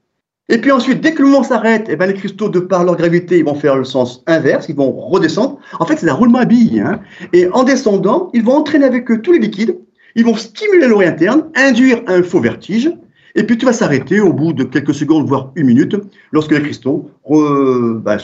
Et 0.52 0.58
puis 0.58 0.72
ensuite, 0.72 1.02
dès 1.02 1.14
que 1.14 1.22
le 1.22 1.28
mouvement 1.28 1.44
s'arrête, 1.44 1.86
eh 1.90 1.96
ben, 1.96 2.08
les 2.08 2.16
cristaux, 2.16 2.50
de 2.50 2.60
par 2.60 2.84
leur 2.84 2.96
gravité, 2.96 3.42
vont 3.44 3.54
faire 3.54 3.78
le 3.78 3.84
sens 3.84 4.24
inverse, 4.26 4.68
ils 4.68 4.76
vont 4.76 4.92
redescendre. 4.92 5.60
En 5.80 5.86
fait, 5.86 5.98
c'est 5.98 6.10
un 6.10 6.14
roulement 6.14 6.40
à 6.40 6.46
billes. 6.46 6.82
Hein. 6.82 7.00
Et 7.32 7.48
en 7.52 7.64
descendant, 7.64 8.32
ils 8.34 8.44
vont 8.44 8.56
entraîner 8.56 8.86
avec 8.86 9.10
eux 9.12 9.22
tous 9.22 9.32
les 9.32 9.40
liquides, 9.40 9.78
ils 10.16 10.26
vont 10.26 10.36
stimuler 10.36 10.88
l'oreille 10.88 11.10
interne, 11.10 11.46
induire 11.56 12.02
un 12.08 12.24
faux 12.24 12.40
vertige, 12.40 12.92
et 13.36 13.44
puis 13.44 13.60
tu 13.60 13.66
vas 13.68 13.74
s'arrêter 13.74 14.20
au 14.20 14.34
bout 14.34 14.54
de 14.54 14.64
quelques 14.64 14.96
secondes, 14.96 15.28
voire 15.28 15.52
une 15.56 15.68
minute, 15.68 15.96
lorsque 16.32 16.52
les 16.52 16.62
cristaux 16.62 17.12
ben, 17.30 18.18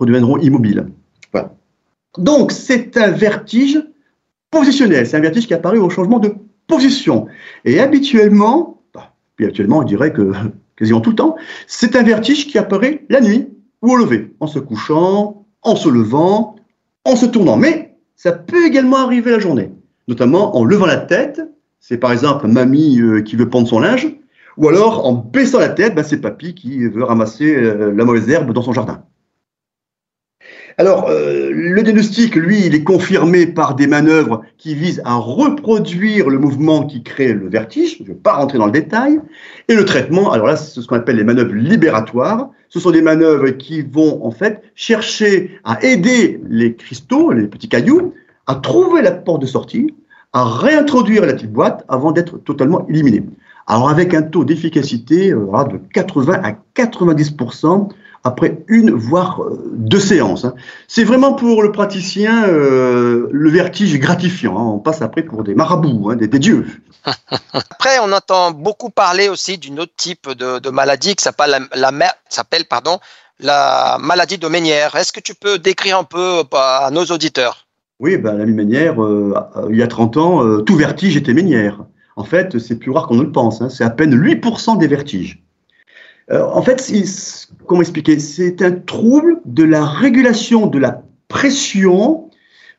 redeviendront 0.00 0.38
immobiles. 0.38 0.86
Donc, 2.18 2.52
c'est 2.52 2.96
un 2.96 3.10
vertige 3.10 3.82
positionnel, 4.50 5.06
c'est 5.06 5.16
un 5.16 5.20
vertige 5.20 5.46
qui 5.46 5.54
apparaît 5.54 5.78
au 5.78 5.88
changement 5.88 6.18
de 6.18 6.34
position. 6.66 7.26
Et 7.64 7.80
habituellement, 7.80 8.82
bah, 8.94 9.12
puis 9.36 9.46
habituellement, 9.46 9.78
on 9.78 9.84
dirait 9.84 10.12
que 10.12 10.32
quasiment 10.76 11.00
tout 11.00 11.10
le 11.10 11.16
temps, 11.16 11.36
c'est 11.66 11.96
un 11.96 12.02
vertige 12.02 12.46
qui 12.46 12.58
apparaît 12.58 13.04
la 13.08 13.20
nuit 13.20 13.48
ou 13.80 13.92
au 13.92 13.96
lever, 13.96 14.34
en 14.40 14.46
se 14.46 14.58
couchant, 14.58 15.46
en 15.62 15.76
se 15.76 15.88
levant, 15.88 16.56
en 17.04 17.16
se 17.16 17.26
tournant. 17.26 17.56
Mais 17.56 17.96
ça 18.14 18.32
peut 18.32 18.66
également 18.66 18.98
arriver 18.98 19.30
la 19.30 19.38
journée, 19.38 19.70
notamment 20.06 20.56
en 20.56 20.64
levant 20.64 20.86
la 20.86 20.98
tête. 20.98 21.40
C'est 21.80 21.98
par 21.98 22.12
exemple 22.12 22.46
mamie 22.46 23.00
euh, 23.00 23.22
qui 23.22 23.36
veut 23.36 23.48
prendre 23.48 23.66
son 23.66 23.80
linge, 23.80 24.06
ou 24.56 24.68
alors 24.68 25.04
en 25.06 25.14
baissant 25.14 25.58
la 25.58 25.70
tête, 25.70 25.94
bah, 25.94 26.04
c'est 26.04 26.20
papy 26.20 26.54
qui 26.54 26.86
veut 26.86 27.02
ramasser 27.02 27.56
euh, 27.56 27.92
la 27.92 28.04
mauvaise 28.04 28.28
herbe 28.28 28.52
dans 28.52 28.62
son 28.62 28.72
jardin. 28.72 29.02
Alors, 30.78 31.08
euh, 31.08 31.50
le 31.52 31.82
diagnostic, 31.82 32.34
lui, 32.34 32.66
il 32.66 32.74
est 32.74 32.84
confirmé 32.84 33.46
par 33.46 33.74
des 33.74 33.86
manœuvres 33.86 34.42
qui 34.56 34.74
visent 34.74 35.02
à 35.04 35.14
reproduire 35.14 36.30
le 36.30 36.38
mouvement 36.38 36.86
qui 36.86 37.02
crée 37.02 37.32
le 37.34 37.48
vertige. 37.48 37.98
Je 37.98 38.02
ne 38.02 38.08
vais 38.08 38.14
pas 38.14 38.34
rentrer 38.34 38.58
dans 38.58 38.66
le 38.66 38.72
détail. 38.72 39.20
Et 39.68 39.74
le 39.74 39.84
traitement, 39.84 40.32
alors 40.32 40.46
là, 40.46 40.56
c'est 40.56 40.80
ce 40.80 40.86
qu'on 40.86 40.96
appelle 40.96 41.16
les 41.16 41.24
manœuvres 41.24 41.54
libératoires. 41.54 42.50
Ce 42.68 42.80
sont 42.80 42.90
des 42.90 43.02
manœuvres 43.02 43.50
qui 43.50 43.82
vont, 43.82 44.24
en 44.24 44.30
fait, 44.30 44.62
chercher 44.74 45.60
à 45.64 45.82
aider 45.84 46.40
les 46.48 46.74
cristaux, 46.74 47.32
les 47.32 47.46
petits 47.46 47.68
cailloux, 47.68 48.14
à 48.46 48.54
trouver 48.54 49.02
la 49.02 49.12
porte 49.12 49.42
de 49.42 49.46
sortie, 49.46 49.94
à 50.32 50.44
réintroduire 50.44 51.26
la 51.26 51.34
petite 51.34 51.52
boîte 51.52 51.84
avant 51.88 52.12
d'être 52.12 52.38
totalement 52.38 52.86
éliminés. 52.88 53.24
Alors, 53.66 53.90
avec 53.90 54.14
un 54.14 54.22
taux 54.22 54.44
d'efficacité 54.44 55.32
euh, 55.32 55.64
de 55.64 55.78
80 55.92 56.40
à 56.42 56.52
90 56.74 57.36
après 58.24 58.62
une, 58.68 58.90
voire 58.90 59.42
euh, 59.42 59.72
deux 59.74 60.00
séances. 60.00 60.44
Hein. 60.44 60.54
C'est 60.86 61.04
vraiment 61.04 61.34
pour 61.34 61.62
le 61.62 61.72
praticien 61.72 62.46
euh, 62.46 63.28
le 63.32 63.50
vertige 63.50 63.98
gratifiant. 63.98 64.56
Hein. 64.56 64.72
On 64.74 64.78
passe 64.78 65.02
après 65.02 65.22
pour 65.22 65.42
des 65.42 65.54
marabouts, 65.54 66.10
hein, 66.10 66.16
des, 66.16 66.28
dieux. 66.38 66.66
Après, 67.52 67.98
on 68.02 68.12
entend 68.12 68.52
beaucoup 68.52 68.90
parler 68.90 69.28
aussi 69.28 69.58
d'une 69.58 69.80
autre 69.80 69.92
type 69.96 70.30
de, 70.30 70.70
maladie 70.70 71.16
qui 71.16 71.24
s'appelle 71.24 71.66
la, 71.74 71.92
s'appelle 72.28 72.64
pardon 72.66 72.98
la 73.40 73.98
maladie 74.00 74.38
de 74.38 74.46
Ménière. 74.46 74.94
Est-ce 74.94 75.12
que 75.12 75.18
tu 75.18 75.34
peux 75.34 75.58
décrire 75.58 75.98
un 75.98 76.04
peu 76.04 76.44
à 76.52 76.90
nos 76.92 77.04
auditeurs? 77.06 77.66
Oui, 77.98 78.16
ben, 78.16 78.38
la 78.38 78.46
Ménière, 78.46 79.02
euh, 79.02 79.34
il 79.68 79.76
y 79.76 79.82
a 79.82 79.88
30 79.88 80.16
ans, 80.16 80.62
tout 80.62 80.76
vertige 80.76 81.16
était 81.16 81.34
Ménière. 81.34 81.84
En 82.14 82.24
fait, 82.24 82.58
c'est 82.58 82.76
plus 82.76 82.92
rare 82.92 83.08
qu'on 83.08 83.16
ne 83.16 83.22
le 83.22 83.32
pense. 83.32 83.66
C'est 83.68 83.84
à 83.84 83.90
peine 83.90 84.14
8% 84.14 84.78
des 84.78 84.86
vertiges. 84.86 85.42
Euh, 86.32 86.42
en 86.42 86.62
fait, 86.62 86.92
comment 87.66 87.82
expliquer? 87.82 88.18
C'est 88.18 88.62
un 88.62 88.72
trouble 88.72 89.40
de 89.44 89.64
la 89.64 89.84
régulation 89.84 90.66
de 90.66 90.78
la 90.78 91.02
pression 91.28 92.30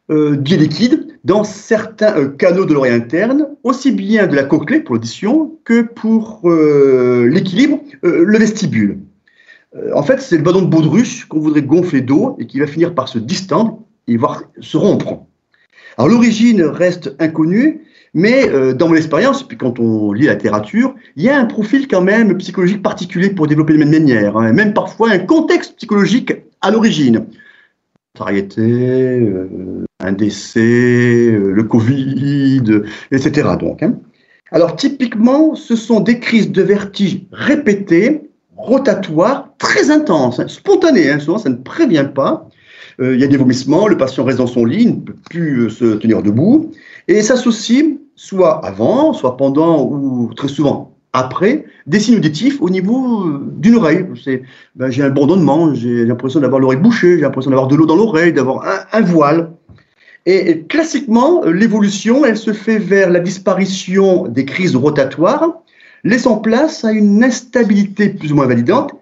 euh, 0.09 0.35
du 0.35 0.57
liquide 0.57 1.07
dans 1.23 1.43
certains 1.43 2.17
euh, 2.17 2.29
canaux 2.29 2.65
de 2.65 2.73
l'oreille 2.73 2.93
interne, 2.93 3.47
aussi 3.63 3.91
bien 3.91 4.27
de 4.27 4.35
la 4.35 4.43
cochlée 4.43 4.79
pour 4.79 4.95
l'audition 4.95 5.57
que 5.63 5.81
pour 5.81 6.41
l'équilibre, 6.43 7.79
le 8.01 8.37
vestibule. 8.37 8.99
en 9.95 10.03
fait, 10.03 10.19
c'est 10.19 10.35
le 10.35 10.43
ballon 10.43 10.61
de 10.61 10.67
baudruche 10.67 11.25
qu'on 11.25 11.39
voudrait 11.39 11.61
gonfler 11.61 12.01
d'eau 12.01 12.35
et 12.37 12.47
qui 12.47 12.59
va 12.59 12.67
finir 12.67 12.93
par 12.93 13.07
se 13.07 13.17
distendre 13.17 13.79
et 14.07 14.17
voire 14.17 14.43
se 14.59 14.75
rompre. 14.75 15.25
Alors 15.97 16.09
l'origine 16.09 16.63
reste 16.63 17.15
inconnue, 17.19 17.82
mais 18.13 18.49
euh, 18.49 18.73
dans 18.73 18.89
mon 18.89 18.95
expérience, 18.95 19.43
puis 19.43 19.57
quand 19.57 19.79
on 19.79 20.13
lit 20.13 20.25
la 20.25 20.33
littérature, 20.33 20.95
il 21.15 21.23
y 21.23 21.29
a 21.29 21.37
un 21.37 21.45
profil 21.45 21.87
quand 21.87 22.01
même 22.01 22.37
psychologique 22.37 22.81
particulier 22.81 23.29
pour 23.29 23.47
développer 23.47 23.73
les 23.73 23.85
manières, 23.85 24.37
hein, 24.37 24.53
même 24.53 24.73
parfois 24.73 25.11
un 25.11 25.19
contexte 25.19 25.75
psychologique 25.77 26.33
à 26.61 26.71
l'origine. 26.71 27.25
Variété, 28.17 28.61
euh, 28.61 29.85
un 29.99 30.11
décès, 30.11 30.59
euh, 30.59 31.51
le 31.51 31.63
Covid, 31.63 32.83
etc. 33.11 33.49
Donc, 33.59 33.81
hein. 33.81 33.95
Alors 34.51 34.75
typiquement, 34.75 35.55
ce 35.55 35.75
sont 35.75 35.99
des 35.99 36.19
crises 36.19 36.51
de 36.51 36.61
vertige 36.61 37.21
répétées, 37.31 38.29
rotatoires, 38.55 39.49
très 39.57 39.89
intenses, 39.89 40.39
hein, 40.39 40.47
spontanées, 40.47 41.09
hein, 41.09 41.17
souvent 41.17 41.39
ça 41.39 41.49
ne 41.49 41.55
prévient 41.55 42.07
pas, 42.13 42.47
euh, 42.99 43.15
il 43.15 43.21
y 43.21 43.23
a 43.23 43.27
des 43.27 43.37
vomissements, 43.37 43.87
le 43.87 43.97
patient 43.97 44.23
reste 44.23 44.37
dans 44.37 44.47
son 44.47 44.65
lit, 44.65 44.85
ne 44.85 44.99
peut 44.99 45.15
plus 45.29 45.69
se 45.71 45.95
tenir 45.95 46.21
debout, 46.21 46.71
et 47.07 47.21
s'associe 47.21 47.97
soit 48.15 48.65
avant, 48.65 49.13
soit 49.13 49.37
pendant, 49.37 49.83
ou 49.83 50.31
très 50.35 50.47
souvent 50.47 50.93
après, 51.13 51.65
des 51.85 51.99
signes 51.99 52.17
auditifs 52.17 52.59
au 52.59 52.71
niveau 52.71 53.27
euh, 53.27 53.39
d'une 53.57 53.75
oreille. 53.75 54.05
Ben, 54.75 54.89
j'ai 54.89 55.03
un 55.03 55.11
bourdonnement, 55.11 55.73
j'ai 55.75 56.05
l'impression 56.05 56.39
d'avoir 56.39 56.59
l'oreille 56.59 56.79
bouchée, 56.79 57.15
j'ai 57.15 57.21
l'impression 57.21 57.51
d'avoir 57.51 57.67
de 57.67 57.75
l'eau 57.75 57.85
dans 57.85 57.95
l'oreille, 57.95 58.33
d'avoir 58.33 58.65
un, 58.91 59.01
voile. 59.01 59.51
Et, 60.25 60.63
classiquement, 60.63 61.43
l'évolution, 61.45 62.25
elle 62.25 62.37
se 62.37 62.51
fait 62.51 62.79
vers 62.79 63.11
la 63.11 63.19
disparition 63.19 64.27
des 64.27 64.43
crises 64.43 64.75
rotatoires, 64.75 65.61
laissant 66.03 66.37
place 66.37 66.83
à 66.83 66.91
une 66.91 67.23
instabilité 67.23 68.09
plus 68.09 68.31
ou 68.31 68.35
moins 68.35 68.47
validante 68.47 68.93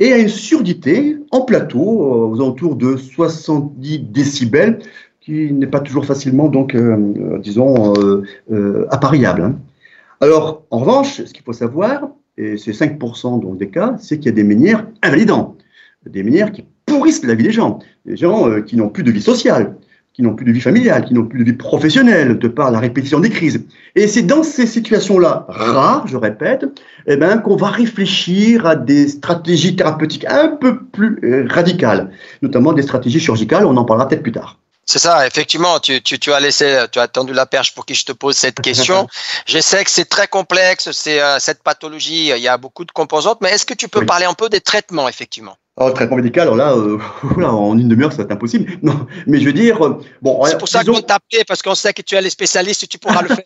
et 0.00 0.12
à 0.12 0.18
une 0.18 0.28
surdité 0.28 1.18
en 1.30 1.42
plateau, 1.42 1.78
euh, 1.80 2.30
aux 2.30 2.40
alentours 2.40 2.74
de 2.74 2.96
70 2.96 4.00
décibels, 4.10 4.80
qui 5.20 5.52
n'est 5.52 5.66
pas 5.66 5.80
toujours 5.80 6.06
facilement, 6.06 6.48
donc, 6.48 6.74
euh, 6.74 6.96
euh, 7.18 7.38
disons, 7.38 7.94
appariable. 8.90 9.42
Hein. 9.42 9.58
Alors, 10.20 10.64
en 10.70 10.78
revanche, 10.78 11.22
ce 11.24 11.32
qu'il 11.32 11.42
faut 11.42 11.52
savoir, 11.52 12.08
et 12.36 12.56
c'est 12.56 12.72
5% 12.72 13.40
donc, 13.40 13.58
des 13.58 13.68
cas, 13.68 13.96
c'est 13.98 14.18
qu'il 14.18 14.26
y 14.26 14.28
a 14.30 14.34
des 14.34 14.44
manières 14.44 14.86
invalidantes, 15.02 15.58
des 16.06 16.22
manières 16.22 16.52
qui 16.52 16.64
pourrissent 16.86 17.24
la 17.24 17.34
vie 17.34 17.44
des 17.44 17.52
gens, 17.52 17.78
des 18.06 18.16
gens 18.16 18.62
qui 18.62 18.76
n'ont 18.76 18.88
plus 18.88 19.02
de 19.02 19.10
vie 19.10 19.22
sociale, 19.22 19.76
qui 20.12 20.22
n'ont 20.22 20.34
plus 20.34 20.44
de 20.44 20.52
vie 20.52 20.60
familiale, 20.60 21.04
qui 21.04 21.14
n'ont 21.14 21.24
plus 21.24 21.38
de 21.38 21.44
vie 21.44 21.56
professionnelle, 21.56 22.38
de 22.38 22.48
par 22.48 22.70
la 22.70 22.78
répétition 22.78 23.20
des 23.20 23.30
crises. 23.30 23.64
Et 23.94 24.06
c'est 24.06 24.22
dans 24.22 24.42
ces 24.42 24.66
situations-là, 24.66 25.46
rares, 25.48 26.06
je 26.08 26.16
répète, 26.16 26.66
eh 27.06 27.16
ben, 27.16 27.38
qu'on 27.38 27.56
va 27.56 27.68
réfléchir 27.68 28.66
à 28.66 28.76
des 28.76 29.08
stratégies 29.08 29.76
thérapeutiques 29.76 30.26
un 30.28 30.48
peu 30.48 30.80
plus 30.80 31.18
euh, 31.24 31.46
radicales, 31.48 32.10
notamment 32.42 32.72
des 32.72 32.82
stratégies 32.82 33.20
chirurgicales, 33.20 33.64
on 33.64 33.76
en 33.76 33.84
parlera 33.84 34.08
peut-être 34.08 34.22
plus 34.22 34.32
tard. 34.32 34.59
C'est 34.90 34.98
ça, 34.98 35.24
effectivement, 35.24 35.78
tu, 35.78 36.02
tu, 36.02 36.18
tu, 36.18 36.32
as 36.32 36.40
laissé, 36.40 36.84
tu 36.90 36.98
as 36.98 37.06
tendu 37.06 37.32
la 37.32 37.46
perche 37.46 37.76
pour 37.76 37.86
que 37.86 37.94
je 37.94 38.04
te 38.04 38.10
pose 38.10 38.36
cette 38.36 38.60
question. 38.68 39.06
je 39.46 39.60
sais 39.60 39.84
que 39.84 39.90
c'est 39.90 40.08
très 40.08 40.26
complexe, 40.26 40.90
c'est 40.90 41.22
euh, 41.22 41.38
cette 41.38 41.62
pathologie, 41.62 42.30
il 42.30 42.42
y 42.42 42.48
a 42.48 42.58
beaucoup 42.58 42.84
de 42.84 42.90
composantes, 42.90 43.38
mais 43.40 43.50
est-ce 43.50 43.64
que 43.64 43.74
tu 43.74 43.86
peux 43.86 44.04
parler 44.04 44.24
un 44.24 44.34
peu 44.34 44.48
des 44.48 44.60
traitements, 44.60 45.08
effectivement? 45.08 45.56
Oh, 45.76 45.92
traitement 45.92 46.16
médical, 46.16 46.48
alors 46.48 46.56
là, 46.56 46.72
euh, 46.72 46.98
en 47.44 47.78
une 47.78 47.86
demi-heure, 47.86 48.10
être 48.18 48.32
impossible. 48.32 48.78
Non, 48.82 49.06
mais 49.28 49.38
je 49.38 49.44
veux 49.44 49.52
dire, 49.52 49.80
euh, 49.80 50.02
bon. 50.22 50.44
C'est 50.46 50.58
pour 50.58 50.66
ça 50.66 50.82
qu'on 50.82 51.00
t'a 51.00 51.14
appelé, 51.14 51.44
parce 51.46 51.62
qu'on 51.62 51.76
sait 51.76 51.92
que 51.92 52.02
tu 52.02 52.16
es 52.16 52.20
les 52.20 52.30
spécialistes 52.30 52.82
et 52.82 52.88
tu 52.88 52.98
pourras 52.98 53.22
le 53.22 53.28
faire. 53.28 53.44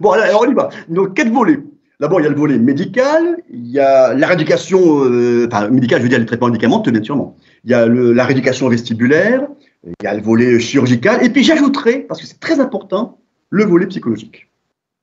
bon, 0.00 0.12
alors, 0.12 0.40
on 0.40 0.50
y 0.50 0.54
va. 0.54 0.70
Donc, 0.88 1.12
quatre 1.12 1.28
volets. 1.28 1.58
D'abord, 2.02 2.20
il 2.20 2.24
y 2.24 2.26
a 2.26 2.30
le 2.30 2.36
volet 2.36 2.58
médical, 2.58 3.38
il 3.48 3.70
y 3.70 3.78
a 3.78 4.12
la 4.12 4.26
rééducation, 4.26 5.04
euh, 5.04 5.46
enfin, 5.46 5.68
médical, 5.68 6.00
je 6.00 6.02
veux 6.02 6.08
dire 6.08 6.18
le 6.18 6.26
traitement 6.26 6.48
médicamenteux, 6.48 6.90
bien 6.90 7.00
sûrement. 7.00 7.36
Il 7.64 7.70
y 7.70 7.74
a 7.74 7.86
la 7.86 8.24
rééducation 8.24 8.68
vestibulaire, 8.68 9.46
il 9.86 9.94
y 10.02 10.08
a 10.08 10.14
le 10.14 10.20
volet 10.20 10.58
chirurgical, 10.58 11.24
et 11.24 11.30
puis 11.30 11.44
j'ajouterai, 11.44 12.00
parce 12.00 12.20
que 12.20 12.26
c'est 12.26 12.40
très 12.40 12.58
important, 12.58 13.20
le 13.50 13.64
volet 13.64 13.86
psychologique. 13.86 14.48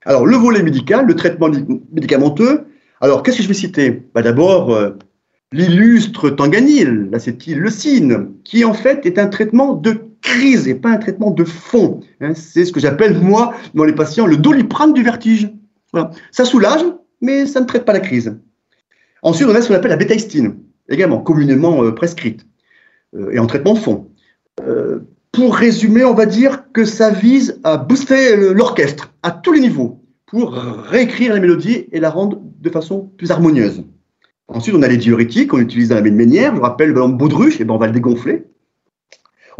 Alors, 0.04 0.26
le 0.26 0.36
volet 0.36 0.62
médical, 0.62 1.06
le 1.06 1.16
traitement 1.16 1.50
médicamenteux, 1.94 2.66
alors, 3.00 3.24
qu'est-ce 3.24 3.38
que 3.38 3.44
je 3.44 3.48
vais 3.48 3.54
citer? 3.54 4.04
Bah, 4.14 4.22
D'abord, 4.22 4.72
euh, 4.72 4.90
l'illustre 5.54 6.30
tanganil, 6.30 7.08
l'acétyleucine, 7.14 8.32
qui 8.44 8.66
en 8.66 8.74
fait 8.74 9.06
est 9.06 9.18
un 9.18 9.28
traitement 9.28 9.74
de 9.74 10.02
crise 10.22 10.68
et 10.68 10.76
pas 10.76 10.90
un 10.90 10.98
traitement 10.98 11.32
de 11.32 11.46
fond. 11.46 12.02
Hein. 12.20 12.34
c'est 12.36 12.66
ce 12.66 12.74
que 12.74 12.82
j'appelle, 12.82 13.18
moi, 13.22 13.54
dans 13.74 13.86
les 13.86 13.94
patients, 13.94 14.28
le 14.28 14.36
doliprane 14.36 14.92
du 14.92 15.02
vertige. 15.02 15.50
Ça 16.32 16.46
soulage, 16.46 16.82
mais 17.22 17.46
ça 17.46 17.60
ne 17.60 17.66
traite 17.66 17.86
pas 17.86 17.94
la 17.94 18.00
crise. 18.00 18.38
Ensuite, 19.22 19.48
on 19.50 19.56
a 19.56 19.62
ce 19.62 19.68
qu'on 19.68 19.76
appelle 19.76 19.92
la 19.92 19.98
bétaïstine, 19.98 20.56
également 20.88 21.20
communément 21.20 21.84
euh, 21.84 21.92
prescrite, 21.92 22.46
euh, 23.16 23.32
et 23.32 23.40
en 23.40 23.48
traitement 23.48 23.74
de 23.74 23.80
fond. 23.80 24.08
pour 25.32 25.56
résumer, 25.56 26.04
on 26.04 26.14
va 26.14 26.26
dire 26.26 26.72
que 26.74 26.86
ça 26.86 27.12
vise 27.12 27.60
à 27.64 27.78
booster 27.78 28.36
l'orchestre 28.36 29.14
à 29.24 29.32
tous 29.32 29.54
les 29.54 29.62
niveaux 29.62 30.02
pour 30.26 30.54
réécrire 30.54 31.34
la 31.34 31.40
mélodie 31.40 31.88
et 31.92 32.00
la 32.00 32.10
rendre 32.10 32.40
de 32.60 32.70
façon 32.70 33.10
plus 33.18 33.32
harmonieuse. 33.32 33.84
Ensuite, 34.48 34.76
on 34.76 34.82
a 34.82 34.88
les 34.88 34.98
diurétiques 34.98 35.50
qu'on 35.50 35.60
utilise 35.60 35.90
dans 35.90 35.96
la 35.96 36.02
même 36.02 36.16
manière. 36.16 36.52
Je 36.52 36.58
vous 36.58 36.64
rappelle, 36.64 36.90
le 36.90 37.08
baudruche, 37.08 37.60
et 37.60 37.62
eh 37.62 37.66
ben, 37.66 37.76
on 37.76 37.78
va 37.78 37.88
le 37.88 37.94
dégonfler. 37.94 38.46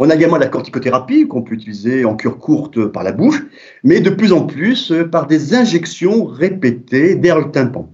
On 0.02 0.08
a 0.08 0.14
également 0.14 0.38
la 0.38 0.46
corticothérapie 0.46 1.28
qu'on 1.28 1.42
peut 1.42 1.54
utiliser 1.54 2.06
en 2.06 2.16
cure 2.16 2.38
courte 2.38 2.86
par 2.86 3.02
la 3.02 3.12
bouche, 3.12 3.44
mais 3.84 4.00
de 4.00 4.08
plus 4.08 4.32
en 4.32 4.46
plus 4.46 4.94
par 5.12 5.26
des 5.26 5.52
injections 5.52 6.24
répétées 6.24 7.16
derrière 7.16 7.46
le 7.46 7.52
tympan. 7.52 7.86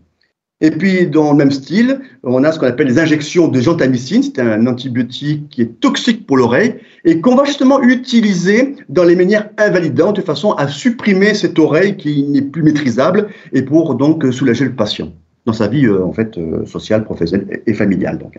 Et 0.61 0.71
puis, 0.71 1.09
dans 1.09 1.33
le 1.33 1.37
même 1.37 1.51
style, 1.51 2.01
on 2.23 2.45
a 2.45 2.53
ce 2.53 2.61
qu'on 2.61 2.69
appelle 2.69 2.87
les 2.87 3.01
injections 3.01 3.49
de 3.49 3.61
gentamicine. 3.61 4.23
C'est 4.23 4.39
un 4.39 4.69
antibiotique 4.69 5.49
qui 5.49 5.63
est 5.63 5.81
toxique 5.81 6.29
pour 6.29 6.37
l'oreille 6.37 6.77
et 7.05 7.21
qu'on 7.21 7.35
va 7.35 7.45
justement 7.45 7.83
utiliser 7.83 8.77
dans 8.89 9.05
les 9.05 9.17
manières 9.17 9.51
invalidantes 9.59 10.17
de 10.17 10.23
façon 10.23 10.53
à 10.53 10.69
supprimer 10.69 11.35
cette 11.35 11.59
oreille 11.59 11.97
qui 11.97 12.23
n'est 12.23 12.41
plus 12.41 12.63
maîtrisable 12.63 13.31
et 13.53 13.63
pour 13.63 13.97
donc 13.97 14.25
soulager 14.33 14.65
le 14.65 14.77
patient 14.77 15.13
dans 15.45 15.53
sa 15.53 15.67
vie 15.67 15.87
euh, 15.87 16.05
en 16.05 16.13
fait 16.13 16.39
euh, 16.39 16.65
sociale, 16.67 17.05
professionnelle 17.05 17.63
et 17.67 17.75
familiale. 17.75 18.19
Donc. 18.19 18.39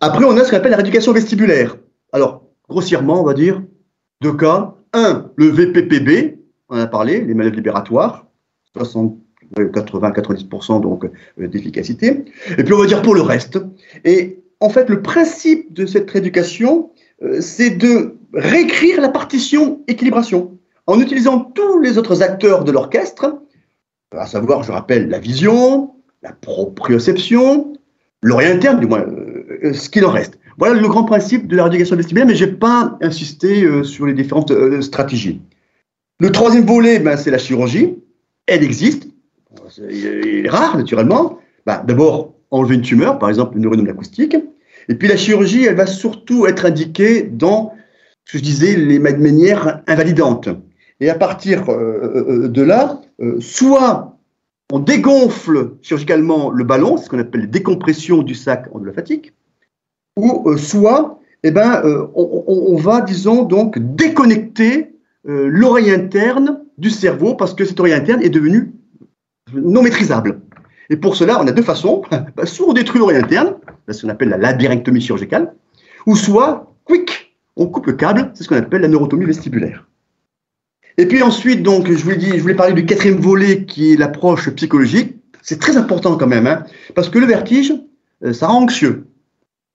Après, 0.00 0.24
on 0.24 0.36
a 0.36 0.44
ce 0.44 0.50
qu'on 0.50 0.56
appelle 0.56 0.72
la 0.72 0.76
rééducation 0.76 1.12
vestibulaire. 1.12 1.76
Alors, 2.12 2.47
grossièrement, 2.68 3.20
on 3.20 3.24
va 3.24 3.34
dire 3.34 3.62
deux 4.20 4.34
cas. 4.34 4.74
Un, 4.92 5.30
le 5.36 5.46
VPPB, 5.46 6.38
on 6.68 6.76
en 6.76 6.80
a 6.80 6.86
parlé, 6.86 7.20
les 7.20 7.34
maladies 7.34 7.56
libératoires, 7.56 8.26
80-90% 8.76 10.80
donc 10.80 11.04
euh, 11.04 11.48
d'efficacité. 11.48 12.24
Et 12.56 12.64
puis 12.64 12.72
on 12.72 12.78
va 12.78 12.86
dire 12.86 13.02
pour 13.02 13.14
le 13.14 13.22
reste. 13.22 13.58
Et 14.04 14.42
en 14.60 14.68
fait, 14.68 14.88
le 14.88 15.02
principe 15.02 15.72
de 15.72 15.86
cette 15.86 16.10
rééducation, 16.10 16.90
euh, 17.22 17.40
c'est 17.40 17.70
de 17.70 18.16
réécrire 18.34 19.00
la 19.00 19.08
partition 19.08 19.82
équilibration 19.88 20.58
en 20.86 21.00
utilisant 21.00 21.40
tous 21.40 21.80
les 21.80 21.98
autres 21.98 22.22
acteurs 22.22 22.64
de 22.64 22.72
l'orchestre, 22.72 23.42
à 24.12 24.26
savoir, 24.26 24.62
je 24.62 24.72
rappelle, 24.72 25.08
la 25.08 25.18
vision, 25.18 25.92
la 26.22 26.32
proprioception, 26.32 27.74
l'oreille 28.22 28.52
interne, 28.52 28.80
du 28.80 28.86
moins, 28.86 29.02
euh, 29.02 29.74
ce 29.74 29.90
qu'il 29.90 30.06
en 30.06 30.10
reste. 30.10 30.38
Voilà 30.58 30.74
le 30.74 30.88
grand 30.88 31.04
principe 31.04 31.46
de 31.46 31.56
la 31.56 31.64
rééducation 31.64 31.94
vestibulaire, 31.94 32.26
mais 32.26 32.34
je 32.34 32.44
n'ai 32.44 32.50
pas 32.50 32.98
insisté 33.00 33.62
euh, 33.62 33.84
sur 33.84 34.06
les 34.06 34.12
différentes 34.12 34.50
euh, 34.50 34.82
stratégies. 34.82 35.40
Le 36.18 36.32
troisième 36.32 36.66
volet, 36.66 36.98
ben, 36.98 37.16
c'est 37.16 37.30
la 37.30 37.38
chirurgie. 37.38 37.96
Elle 38.46 38.64
existe. 38.64 39.06
Il 39.88 40.46
est 40.46 40.48
rare, 40.48 40.76
naturellement. 40.76 41.38
Ben, 41.64 41.84
D'abord, 41.86 42.34
enlever 42.50 42.74
une 42.74 42.82
tumeur, 42.82 43.20
par 43.20 43.28
exemple 43.28 43.54
le 43.54 43.60
neuronome 43.60 43.88
acoustique. 43.88 44.36
Et 44.88 44.94
puis 44.96 45.06
la 45.06 45.16
chirurgie, 45.16 45.64
elle 45.64 45.76
va 45.76 45.86
surtout 45.86 46.46
être 46.46 46.66
indiquée 46.66 47.22
dans, 47.22 47.72
ce 48.24 48.32
que 48.32 48.38
je 48.38 48.42
disais, 48.42 48.74
les 48.74 48.98
manières 48.98 49.82
invalidantes. 49.86 50.48
Et 50.98 51.08
à 51.08 51.14
partir 51.14 51.68
euh, 51.68 52.48
de 52.48 52.62
là, 52.62 53.00
soit 53.38 54.18
on 54.72 54.80
dégonfle 54.80 55.76
chirurgicalement 55.82 56.50
le 56.50 56.64
ballon, 56.64 56.96
ce 56.96 57.08
qu'on 57.08 57.20
appelle 57.20 57.48
décompression 57.48 58.22
du 58.22 58.34
sac 58.34 58.66
ou 58.72 58.80
euh, 60.46 60.56
soit 60.56 61.18
eh 61.44 61.50
ben, 61.50 61.80
euh, 61.84 62.06
on, 62.14 62.76
va, 62.76 63.00
disons, 63.00 63.44
donc 63.44 63.78
déconnecter 63.78 64.92
euh, 65.28 65.48
l'oreille 65.48 65.90
interne 65.90 66.60
du 66.78 66.90
cerveau 66.90 67.34
parce 67.34 67.54
que 67.54 67.64
cette 67.64 67.78
oreille 67.78 67.94
interne 67.94 68.22
est 68.22 68.28
devenue 68.28 68.72
non 69.54 69.82
maîtrisable. 69.82 70.40
Et 70.90 70.96
pour 70.96 71.16
cela, 71.16 71.40
on 71.40 71.46
a 71.46 71.52
deux 71.52 71.62
façons. 71.62 72.02
Bah, 72.36 72.46
soit 72.46 72.68
on 72.68 72.72
détruit 72.72 72.98
l'oreille 72.98 73.18
interne, 73.18 73.54
c'est 73.86 73.94
ce 73.94 74.02
qu'on 74.02 74.08
appelle 74.08 74.30
la 74.30 74.36
labyrinthomie 74.36 75.00
chirurgicale, 75.00 75.54
ou 76.06 76.16
soit, 76.16 76.74
quick, 76.84 77.36
on 77.56 77.66
coupe 77.66 77.86
le 77.86 77.92
câble, 77.92 78.30
c'est 78.34 78.44
ce 78.44 78.48
qu'on 78.48 78.56
appelle 78.56 78.82
la 78.82 78.88
neurotomie 78.88 79.24
vestibulaire. 79.24 79.86
Et 80.96 81.06
puis 81.06 81.22
ensuite, 81.22 81.62
donc, 81.62 81.90
je 81.90 82.04
vous, 82.04 82.14
dit, 82.14 82.30
je 82.34 82.40
voulais 82.40 82.54
parler 82.54 82.72
du 82.72 82.84
quatrième 82.84 83.20
volet 83.20 83.64
qui 83.64 83.92
est 83.92 83.96
l'approche 83.96 84.50
psychologique. 84.50 85.16
C'est 85.42 85.60
très 85.60 85.76
important 85.76 86.16
quand 86.16 86.26
même, 86.26 86.48
hein, 86.48 86.64
parce 86.96 87.08
que 87.08 87.18
le 87.18 87.26
vertige, 87.26 87.72
ça 88.32 88.48
rend 88.48 88.62
anxieux. 88.62 89.06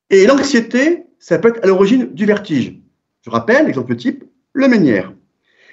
Et 0.09 0.25
l'anxiété, 0.25 1.03
ça 1.19 1.39
peut 1.39 1.49
être 1.49 1.63
à 1.63 1.67
l'origine 1.67 2.09
du 2.13 2.25
vertige. 2.25 2.73
Je 3.25 3.29
rappelle, 3.29 3.67
exemple 3.67 3.95
type, 3.95 4.23
le 4.53 4.67
Ménière. 4.67 5.13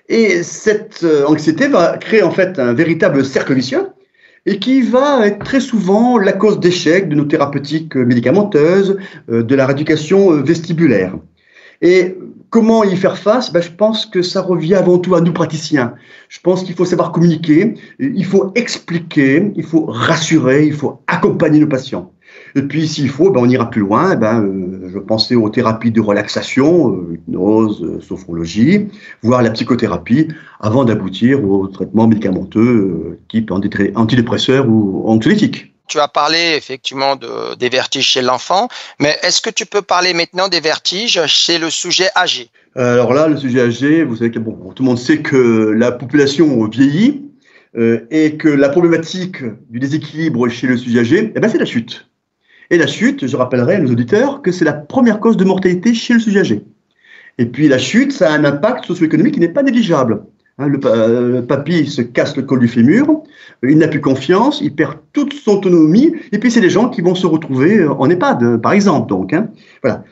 Et 0.09 0.43
cette 0.43 1.05
euh, 1.05 1.27
anxiété 1.27 1.69
va 1.69 1.97
créer 1.99 2.23
en 2.23 2.31
fait 2.31 2.59
un 2.59 2.73
véritable 2.73 3.25
cercle 3.25 3.55
vicieux 3.55 3.89
et 4.47 4.59
qui 4.59 4.83
va 4.83 5.27
être 5.27 5.45
très 5.45 5.61
souvent 5.61 6.19
la 6.19 6.33
cause 6.33 6.59
d'échec 6.59 7.09
de 7.09 7.15
nos 7.15 7.25
thérapeutiques 7.25 7.95
médicamenteuses, 7.95 8.99
euh, 9.31 9.43
de 9.43 9.55
la 9.55 9.67
rééducation 9.67 10.33
euh, 10.33 10.43
vestibulaire. 10.43 11.17
Et 11.83 12.17
comment 12.51 12.85
y 12.85 12.97
faire 12.97 13.19
face? 13.19 13.53
Ben, 13.53 13.63
Je 13.63 13.71
pense 13.71 14.07
que 14.07 14.23
ça 14.23 14.43
revient 14.43 14.75
avant 14.75 14.99
tout 14.99 15.15
à 15.15 15.21
nous 15.21 15.33
praticiens. 15.33 15.95
Je 16.29 16.41
pense 16.41 16.65
qu'il 16.65 16.75
faut 16.75 16.85
savoir 16.85 17.13
communiquer, 17.13 17.75
il 17.99 18.25
faut 18.25 18.53
expliquer, 18.55 19.53
il 19.57 19.65
faut 19.65 19.87
rassurer, 19.87 20.67
il 20.67 20.75
faut 20.75 21.03
accompagner 21.07 21.59
nos 21.61 21.69
patients. 21.69 22.13
Et 22.57 22.63
puis, 22.63 22.89
s'il 22.89 23.09
faut, 23.09 23.31
ben, 23.31 23.41
on 23.41 23.49
ira 23.49 23.71
plus 23.71 23.81
loin. 23.81 24.17
Ben, 24.17 24.43
euh, 24.43 24.91
je 24.93 24.99
pensais 24.99 25.35
aux 25.35 25.49
thérapies 25.51 25.91
de 25.91 26.01
relaxation, 26.01 26.93
euh, 26.93 27.15
hypnose, 27.15 27.83
euh, 27.83 28.01
sophrologie, 28.01 28.89
voire 29.23 29.43
la 29.43 29.51
psychothérapie, 29.51 30.29
avant 30.61 30.85
d'aboutir 30.85 31.45
au 31.45 31.69
traitement 31.69 32.07
médicamenteux 32.07 33.19
type 33.29 33.51
antidépresseur 33.51 34.69
ou 34.69 35.05
anxiolytique. 35.07 35.75
Tu 35.89 35.99
as 35.99 36.09
parlé 36.09 36.55
effectivement 36.57 37.17
de, 37.17 37.57
des 37.57 37.69
vertiges 37.69 38.07
chez 38.07 38.23
l'enfant, 38.23 38.69
mais 39.01 39.17
est-ce 39.23 39.41
que 39.41 39.51
tu 39.51 39.67
peux 39.67 39.83
parler 39.83 40.15
maintenant 40.15 40.49
des 40.49 40.61
vertiges 40.61 41.21
chez 41.27 41.59
le 41.59 41.69
sujet 41.69 42.09
âgé? 42.17 42.49
Alors 42.77 43.13
là, 43.13 43.27
le 43.27 43.37
sujet 43.37 43.63
âgé, 43.63 44.05
vous 44.05 44.17
savez 44.17 44.31
que 44.31 44.39
bon, 44.39 44.73
tout 44.73 44.85
le 44.85 44.89
monde 44.89 44.99
sait 44.99 45.19
que 45.19 45.75
la 45.77 45.91
population 45.91 46.65
vieillit 46.69 47.29
et 47.77 48.37
que 48.37 48.49
la 48.49 48.69
problématique 48.69 49.43
du 49.69 49.81
déséquilibre 49.81 50.49
chez 50.49 50.69
le 50.69 50.77
sujet 50.77 51.01
âgé, 51.01 51.33
eh 51.35 51.41
ben, 51.41 51.49
c'est 51.49 51.59
la 51.59 51.65
chute. 51.65 52.10
Et 52.71 52.79
la 52.79 52.87
chute, 52.87 53.27
je 53.27 53.37
rappellerai 53.37 53.75
à 53.75 53.81
nos 53.81 53.91
auditeurs 53.91 54.43
que 54.43 54.53
c'est 54.53 54.65
la 54.65 54.73
première 54.73 55.19
cause 55.19 55.37
de 55.37 55.45
mortalité 55.45 55.93
chez 55.93 56.15
le 56.15 56.21
sujet 56.21 56.41
âgé. 56.41 56.65
Et 57.39 57.47
puis 57.47 57.69
la 57.69 57.79
chute, 57.79 58.13
ça 58.13 58.33
a 58.33 58.39
un 58.39 58.45
impact 58.45 58.85
socio-économique 58.85 59.35
qui 59.35 59.41
n'est 59.41 59.49
pas 59.49 59.63
négligeable. 59.63 60.23
Hein, 60.59 60.69
le, 60.69 60.79
euh, 60.85 61.43
papy 61.43 61.87
se 61.87 62.03
casse 62.03 62.37
le 62.37 62.43
col 62.43 62.61
du 62.61 62.69
fémur, 62.69 63.23
il 63.63 63.79
n'a 63.79 63.89
plus 63.89 64.01
confiance, 64.01 64.61
il 64.61 64.75
perd 64.75 64.99
toute 65.13 65.33
son 65.33 65.53
autonomie, 65.53 66.15
et 66.33 66.39
puis 66.39 66.51
c'est 66.51 66.61
des 66.61 66.71
gens 66.71 66.91
qui 66.91 67.01
vont 67.01 67.15
se 67.15 67.27
retrouver 67.27 67.79
euh, 67.79 67.93
en 67.93 68.11
EHPAD, 68.11 68.59
par 68.59 68.73
exemple. 68.73 69.09
Donc, 69.09 69.33
hein. 69.33 69.49
voilà. 69.83 70.05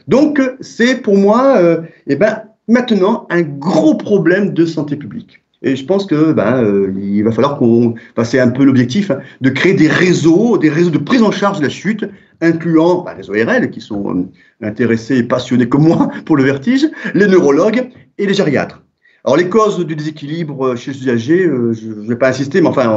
C'est 0.60 1.02
pour 1.02 1.16
moi, 1.16 1.58
euh, 1.58 1.82
eh 2.06 2.16
ben, 2.16 2.44
maintenant 2.66 3.26
un 3.30 3.42
gros 3.42 3.94
problème 3.94 4.54
de 4.54 4.64
santé 4.64 4.96
publique. 4.96 5.42
Et 5.62 5.74
je 5.74 5.84
pense 5.84 6.06
que 6.06 6.32
ben, 6.32 6.62
euh, 6.62 6.92
il 6.96 7.22
va 7.24 7.32
falloir 7.32 7.58
qu'on 7.58 7.94
passe 8.14 8.34
un 8.34 8.50
peu 8.50 8.64
l'objectif 8.64 9.10
hein, 9.10 9.18
de 9.40 9.50
créer 9.50 9.74
des 9.74 9.88
réseaux, 9.88 10.56
des 10.56 10.68
réseaux 10.68 10.90
de 10.90 10.98
prise 10.98 11.22
en 11.22 11.32
charge 11.32 11.58
de 11.58 11.64
la 11.64 11.68
chute, 11.68 12.04
incluant 12.40 13.02
ben, 13.02 13.14
les 13.14 13.28
ORL 13.28 13.70
qui 13.70 13.80
sont 13.80 14.16
euh, 14.16 14.66
intéressés 14.66 15.18
et 15.18 15.22
passionnés 15.24 15.68
comme 15.68 15.82
moi 15.82 16.10
pour 16.26 16.36
le 16.36 16.44
vertige, 16.44 16.86
les 17.14 17.26
neurologues 17.26 17.90
et 18.18 18.26
les 18.26 18.34
gériatres. 18.34 18.82
Alors 19.24 19.36
les 19.36 19.48
causes 19.48 19.84
du 19.84 19.96
déséquilibre 19.96 20.76
chez 20.76 20.92
les 20.92 20.98
usagers, 20.98 21.44
euh, 21.44 21.72
je 21.72 21.88
ne 21.88 22.08
vais 22.08 22.16
pas 22.16 22.28
insister, 22.28 22.60
mais 22.60 22.68
enfin 22.68 22.88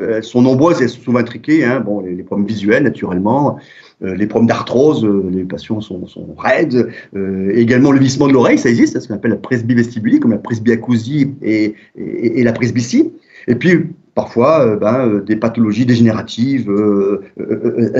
elles 0.00 0.24
sont 0.24 0.40
nombreuses 0.40 0.80
et 0.80 0.84
elles 0.84 0.90
sont 0.90 1.02
souvent 1.02 1.18
intriquées. 1.18 1.64
Hein. 1.64 1.80
Bon, 1.80 2.00
les, 2.00 2.22
problèmes 2.22 2.48
visuels 2.48 2.84
naturellement, 2.84 3.58
les 4.00 4.26
problèmes 4.26 4.48
d'arthrose, 4.48 5.04
euh, 5.04 5.28
les 5.30 5.44
patients 5.44 5.80
sont, 5.80 6.06
sont 6.06 6.34
raides. 6.36 6.88
Euh, 7.16 7.50
également 7.54 7.90
le 7.90 7.98
vissement 7.98 8.28
de 8.28 8.32
l'oreille, 8.32 8.58
ça 8.58 8.68
existe, 8.68 8.98
ce 8.98 9.08
qu'on 9.08 9.14
appelle 9.14 9.32
la 9.32 9.36
presbyvestibulie, 9.36 10.20
comme 10.20 10.30
la 10.30 10.38
presbyacousie 10.38 11.34
et, 11.42 11.74
et, 11.96 12.44
la 12.44 12.52
presbytie. 12.52 13.12
Et 13.48 13.54
puis 13.54 13.86
parfois 14.14 14.76
ben, 14.76 15.22
des 15.24 15.36
pathologies 15.36 15.86
dégénératives 15.86 16.70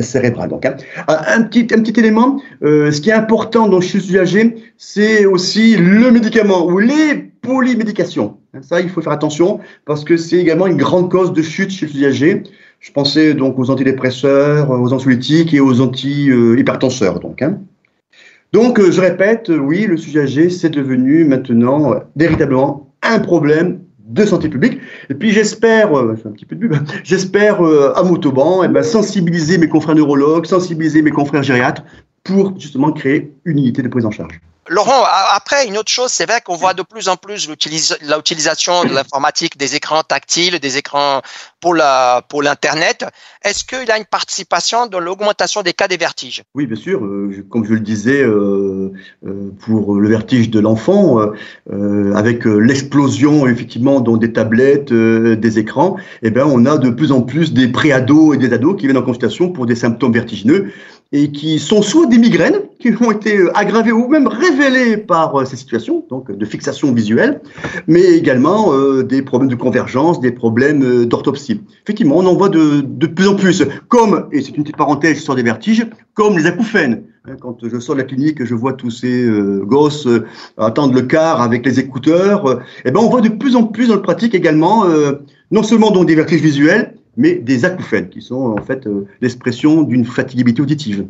cérébrales. 0.02 0.50
Donc, 0.50 0.66
hein. 0.66 0.74
un, 1.06 1.42
petit, 1.42 1.72
un 1.72 1.80
petit 1.80 1.98
élément, 1.98 2.40
ce 2.60 3.00
qui 3.00 3.10
est 3.10 3.14
important 3.14 3.68
dans 3.68 3.80
chez 3.80 3.98
l'usager, 3.98 4.56
c'est 4.76 5.26
aussi 5.26 5.76
le 5.76 6.10
médicament 6.10 6.66
ou 6.66 6.78
les 6.80 7.28
polymédications. 7.40 8.36
Ça, 8.62 8.80
il 8.80 8.88
faut 8.88 9.00
faire 9.00 9.12
attention 9.12 9.60
parce 9.84 10.04
que 10.04 10.16
c'est 10.16 10.36
également 10.36 10.66
une 10.66 10.76
grande 10.76 11.10
cause 11.10 11.32
de 11.32 11.42
chute 11.42 11.70
chez 11.70 11.86
l'usager. 11.86 12.42
Je 12.80 12.92
pensais 12.92 13.34
donc 13.34 13.58
aux 13.58 13.70
antidépresseurs, 13.70 14.70
aux 14.70 14.92
anxiolytiques 14.92 15.52
et 15.52 15.60
aux 15.60 15.80
antihypertenseurs. 15.80 17.18
Donc, 17.20 17.42
hein. 17.42 17.58
donc 18.52 18.78
euh, 18.78 18.90
je 18.92 19.00
répète, 19.00 19.48
oui, 19.50 19.86
le 19.86 19.96
sujet 19.96 20.20
âgé, 20.20 20.50
c'est 20.50 20.70
devenu 20.70 21.24
maintenant 21.24 21.92
euh, 21.92 21.98
véritablement 22.16 22.92
un 23.02 23.18
problème 23.18 23.80
de 24.06 24.24
santé 24.24 24.48
publique. 24.48 24.78
Et 25.10 25.14
puis 25.14 25.32
j'espère, 25.32 25.96
euh, 25.98 26.16
un 26.24 26.30
petit 26.30 26.46
peu 26.46 26.54
de 26.54 26.60
pub, 26.60 26.76
j'espère 27.02 27.60
à 27.60 28.02
Motoban 28.04 28.62
eh 28.64 28.68
ben, 28.68 28.82
sensibiliser 28.82 29.58
mes 29.58 29.68
confrères 29.68 29.96
neurologues, 29.96 30.46
sensibiliser 30.46 31.02
mes 31.02 31.10
confrères 31.10 31.42
gériatres 31.42 31.82
pour 32.22 32.58
justement 32.58 32.92
créer 32.92 33.32
une 33.44 33.58
unité 33.58 33.82
de 33.82 33.88
prise 33.88 34.06
en 34.06 34.10
charge. 34.10 34.40
Laurent, 34.68 35.04
après, 35.34 35.66
une 35.66 35.78
autre 35.78 35.90
chose, 35.90 36.10
c'est 36.10 36.26
vrai 36.26 36.40
qu'on 36.44 36.56
voit 36.56 36.74
de 36.74 36.82
plus 36.82 37.08
en 37.08 37.16
plus 37.16 37.48
l'utilisation 37.48 38.84
de 38.84 38.92
l'informatique, 38.92 39.56
des 39.56 39.74
écrans 39.74 40.02
tactiles, 40.02 40.58
des 40.58 40.76
écrans 40.76 41.22
pour 41.60 41.74
l'internet. 41.74 43.04
Est-ce 43.42 43.64
qu'il 43.64 43.90
a 43.90 43.98
une 43.98 44.04
participation 44.04 44.86
dans 44.86 45.00
l'augmentation 45.00 45.62
des 45.62 45.72
cas 45.72 45.88
des 45.88 45.96
vertiges? 45.96 46.42
Oui, 46.54 46.66
bien 46.66 46.76
sûr. 46.76 47.04
Euh, 47.04 47.44
comme 47.50 47.64
je 47.64 47.72
le 47.72 47.80
disais, 47.80 48.22
euh, 48.22 48.92
euh, 49.26 49.50
pour 49.60 49.94
le 49.94 50.08
vertige 50.08 50.50
de 50.50 50.60
l'enfant, 50.60 51.18
avec 52.14 52.44
l'explosion 52.44 53.46
effectivement 53.46 54.00
dans 54.00 54.16
des 54.16 54.32
tablettes, 54.32 54.92
des 54.92 55.58
écrans, 55.58 55.96
eh 56.22 56.30
ben 56.30 56.46
on 56.46 56.66
a 56.66 56.78
de 56.78 56.90
plus 56.90 57.12
en 57.12 57.22
plus 57.22 57.52
des 57.52 57.68
préados 57.68 58.34
et 58.34 58.36
des 58.36 58.52
ados 58.52 58.76
qui 58.76 58.86
viennent 58.86 58.98
en 58.98 59.02
consultation 59.02 59.50
pour 59.50 59.66
des 59.66 59.76
symptômes 59.76 60.12
vertigineux 60.12 60.72
et 61.12 61.32
qui 61.32 61.58
sont 61.58 61.80
soit 61.80 62.06
des 62.06 62.18
migraines 62.18 62.60
qui 62.78 62.92
ont 63.00 63.10
été 63.10 63.38
euh, 63.38 63.56
aggravées 63.56 63.92
ou 63.92 64.08
même 64.08 64.26
révélées 64.28 64.98
par 64.98 65.34
euh, 65.34 65.44
ces 65.44 65.56
situations, 65.56 66.04
donc 66.10 66.30
de 66.30 66.44
fixation 66.44 66.92
visuelle, 66.92 67.40
mais 67.86 68.02
également 68.02 68.72
euh, 68.72 69.02
des 69.02 69.22
problèmes 69.22 69.48
de 69.48 69.54
convergence, 69.54 70.20
des 70.20 70.32
problèmes 70.32 71.06
d'orthopsie. 71.06 71.62
Effectivement, 71.84 72.18
on 72.18 72.26
en 72.26 72.34
voit 72.34 72.50
de, 72.50 72.82
de 72.82 73.06
plus 73.06 73.26
en 73.26 73.36
plus, 73.36 73.64
comme, 73.88 74.28
et 74.32 74.42
c'est 74.42 74.56
une 74.56 74.64
petite 74.64 74.76
parenthèse 74.76 75.20
sur 75.20 75.34
des 75.34 75.42
vertiges, 75.42 75.86
comme 76.12 76.36
les 76.36 76.46
acouphènes. 76.46 77.04
Hein, 77.24 77.36
quand 77.40 77.56
je 77.62 77.78
sors 77.80 77.94
de 77.94 78.00
la 78.00 78.06
clinique, 78.06 78.44
je 78.44 78.54
vois 78.54 78.74
tous 78.74 78.90
ces 78.90 79.28
gosses 79.62 80.08
attendre 80.56 80.94
le 80.94 81.02
car 81.02 81.40
avec 81.40 81.64
les 81.64 81.78
écouteurs. 81.80 82.60
Eh 82.84 82.90
ben, 82.90 83.00
on 83.00 83.08
voit 83.08 83.20
de 83.20 83.28
plus 83.28 83.56
en 83.56 83.64
plus 83.64 83.88
dans 83.88 83.96
le 83.96 84.02
pratique 84.02 84.34
également, 84.34 84.86
non 85.50 85.62
seulement 85.62 85.90
donc 85.90 86.06
des 86.06 86.14
vertiges 86.14 86.40
visuels, 86.40 86.94
mais 87.18 87.34
des 87.34 87.66
acouphènes, 87.66 88.08
qui 88.08 88.22
sont 88.22 88.56
en 88.58 88.62
fait 88.62 88.86
euh, 88.86 89.06
l'expression 89.20 89.82
d'une 89.82 90.06
fatigabilité 90.06 90.62
auditive. 90.62 91.06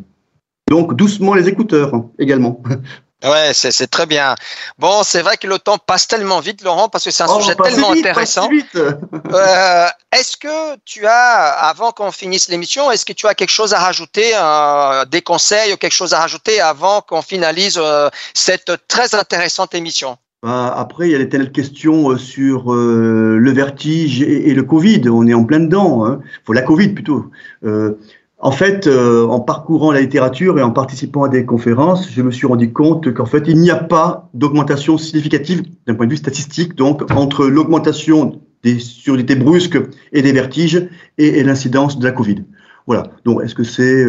Donc 0.69 0.95
doucement 0.95 1.33
les 1.33 1.47
écouteurs 1.47 1.93
hein, 1.95 2.09
également. 2.19 2.61
Ouais, 3.21 3.51
c'est 3.53 3.87
très 3.87 4.05
bien. 4.05 4.35
Bon, 4.77 5.03
c'est 5.03 5.21
vrai 5.21 5.35
que 5.35 5.45
le 5.45 5.59
temps 5.59 5.77
passe 5.77 6.07
tellement 6.07 6.39
vite, 6.39 6.63
Laurent, 6.63 6.87
parce 6.87 7.03
que 7.03 7.11
c'est 7.11 7.23
un 7.23 7.27
oh, 7.29 7.41
sujet 7.41 7.55
tellement 7.55 7.91
intéressant. 7.91 8.49
euh, 8.75 9.87
est-ce 10.13 10.37
que 10.37 10.77
tu 10.85 11.05
as, 11.05 11.49
avant 11.67 11.91
qu'on 11.91 12.13
finisse 12.13 12.47
l'émission, 12.47 12.89
est-ce 12.91 13.05
que 13.05 13.11
tu 13.11 13.27
as 13.27 13.35
quelque 13.35 13.49
chose 13.49 13.73
à 13.73 13.79
rajouter, 13.79 14.31
euh, 14.35 15.03
des 15.03 15.21
conseils 15.21 15.73
ou 15.73 15.75
quelque 15.75 15.91
chose 15.91 16.13
à 16.13 16.19
rajouter 16.19 16.61
avant 16.61 17.01
qu'on 17.01 17.21
finalise 17.21 17.77
euh, 17.77 18.09
cette 18.33 18.71
très 18.87 19.13
intéressante 19.13 19.75
émission? 19.75 20.17
Bah, 20.41 20.73
après, 20.73 21.09
il 21.09 21.11
y 21.11 21.15
a 21.15 21.17
les 21.17 21.27
telles 21.27 21.51
questions 21.51 22.11
euh, 22.11 22.17
sur 22.17 22.73
euh, 22.73 23.37
le 23.37 23.51
vertige 23.51 24.21
et, 24.21 24.53
le 24.53 24.63
Covid. 24.63 25.09
On 25.09 25.27
est 25.27 25.33
en 25.33 25.43
plein 25.43 25.59
dedans. 25.59 26.05
Hein. 26.05 26.21
Faut 26.45 26.53
la 26.53 26.61
Covid 26.61 26.89
plutôt. 26.89 27.25
Euh, 27.65 27.95
en 28.41 28.51
fait, 28.51 28.87
en 28.87 29.41
parcourant 29.41 29.91
la 29.91 29.99
littérature 29.99 30.57
et 30.57 30.61
en 30.61 30.71
participant 30.71 31.25
à 31.25 31.27
des 31.27 31.45
conférences, 31.45 32.09
je 32.09 32.21
me 32.21 32.31
suis 32.31 32.47
rendu 32.47 32.71
compte 32.71 33.13
qu'en 33.13 33.25
fait, 33.25 33.43
il 33.47 33.57
n'y 33.57 33.69
a 33.69 33.75
pas 33.75 34.29
d'augmentation 34.33 34.97
significative 34.97 35.63
d'un 35.85 35.93
point 35.93 36.05
de 36.05 36.11
vue 36.11 36.17
statistique, 36.17 36.73
donc 36.75 37.11
entre 37.11 37.47
l'augmentation 37.47 38.39
des 38.63 38.79
surdité 38.79 39.35
brusques 39.35 39.77
et 40.13 40.21
des 40.21 40.31
vertiges 40.31 40.87
et, 41.17 41.43
l'incidence 41.43 41.99
de 41.99 42.05
la 42.05 42.13
Covid. 42.13 42.45
Voilà. 42.87 43.11
Donc, 43.25 43.43
est-ce 43.43 43.55
que 43.55 43.65
c'est 43.65 44.05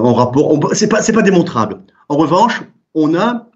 en 0.00 0.14
rapport? 0.14 0.58
C'est 0.72 0.88
pas, 0.88 1.00
c'est 1.00 1.12
pas 1.12 1.22
démontrable. 1.22 1.78
En 2.08 2.16
revanche, 2.16 2.62
on 2.94 3.14
a 3.14 3.50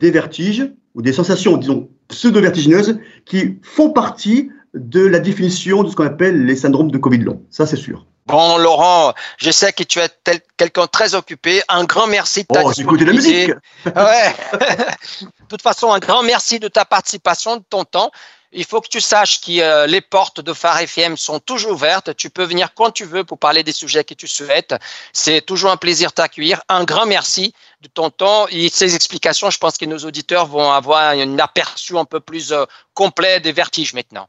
des 0.00 0.10
vertiges 0.10 0.68
ou 0.94 1.02
des 1.02 1.12
sensations, 1.12 1.56
disons, 1.56 1.88
pseudo-vertigineuses 2.08 2.98
qui 3.24 3.58
font 3.62 3.90
partie 3.90 4.50
de 4.74 5.04
la 5.04 5.18
définition 5.18 5.82
de 5.82 5.88
ce 5.88 5.96
qu'on 5.96 6.06
appelle 6.06 6.44
les 6.44 6.56
syndromes 6.56 6.90
de 6.90 6.98
Covid 6.98 7.18
long. 7.18 7.42
Ça, 7.50 7.66
c'est 7.66 7.76
sûr. 7.76 8.06
Bon, 8.30 8.58
Laurent, 8.58 9.14
je 9.38 9.50
sais 9.50 9.72
que 9.72 9.82
tu 9.82 9.98
es 9.98 10.08
quelqu'un 10.56 10.86
très 10.86 11.14
occupé. 11.14 11.62
Un 11.68 11.84
grand 11.84 12.06
merci 12.06 12.42
de 12.42 12.46
ta 12.46 12.62
Oh, 12.64 12.72
écouter 12.72 13.04
la 13.04 13.12
musique. 13.12 13.50
Ouais. 13.86 14.34
de 15.20 15.46
toute 15.48 15.62
façon, 15.62 15.92
un 15.92 15.98
grand 15.98 16.22
merci 16.22 16.58
de 16.60 16.68
ta 16.68 16.84
participation, 16.84 17.56
de 17.56 17.64
ton 17.68 17.84
temps. 17.84 18.10
Il 18.52 18.64
faut 18.64 18.80
que 18.80 18.88
tu 18.88 19.00
saches 19.00 19.40
que 19.40 19.60
euh, 19.60 19.86
les 19.86 20.00
portes 20.00 20.40
de 20.40 20.52
Phare 20.52 20.80
FM 20.80 21.16
sont 21.16 21.38
toujours 21.38 21.72
ouvertes. 21.72 22.16
Tu 22.16 22.30
peux 22.30 22.42
venir 22.42 22.74
quand 22.74 22.90
tu 22.90 23.04
veux 23.04 23.22
pour 23.22 23.38
parler 23.38 23.62
des 23.62 23.72
sujets 23.72 24.02
que 24.02 24.14
tu 24.14 24.26
souhaites. 24.26 24.74
C'est 25.12 25.40
toujours 25.40 25.70
un 25.70 25.76
plaisir 25.76 26.10
de 26.10 26.14
t'accueillir. 26.14 26.60
Un 26.68 26.84
grand 26.84 27.06
merci 27.06 27.54
de 27.80 27.88
ton 27.88 28.10
temps 28.10 28.46
et 28.50 28.68
ces 28.68 28.96
explications. 28.96 29.50
Je 29.50 29.58
pense 29.58 29.78
que 29.78 29.84
nos 29.84 29.98
auditeurs 29.98 30.46
vont 30.46 30.72
avoir 30.72 31.10
un 31.10 31.38
aperçu 31.38 31.96
un 31.96 32.04
peu 32.04 32.18
plus 32.18 32.52
euh, 32.52 32.64
complet 32.92 33.38
des 33.38 33.52
vertiges 33.52 33.94
maintenant. 33.94 34.26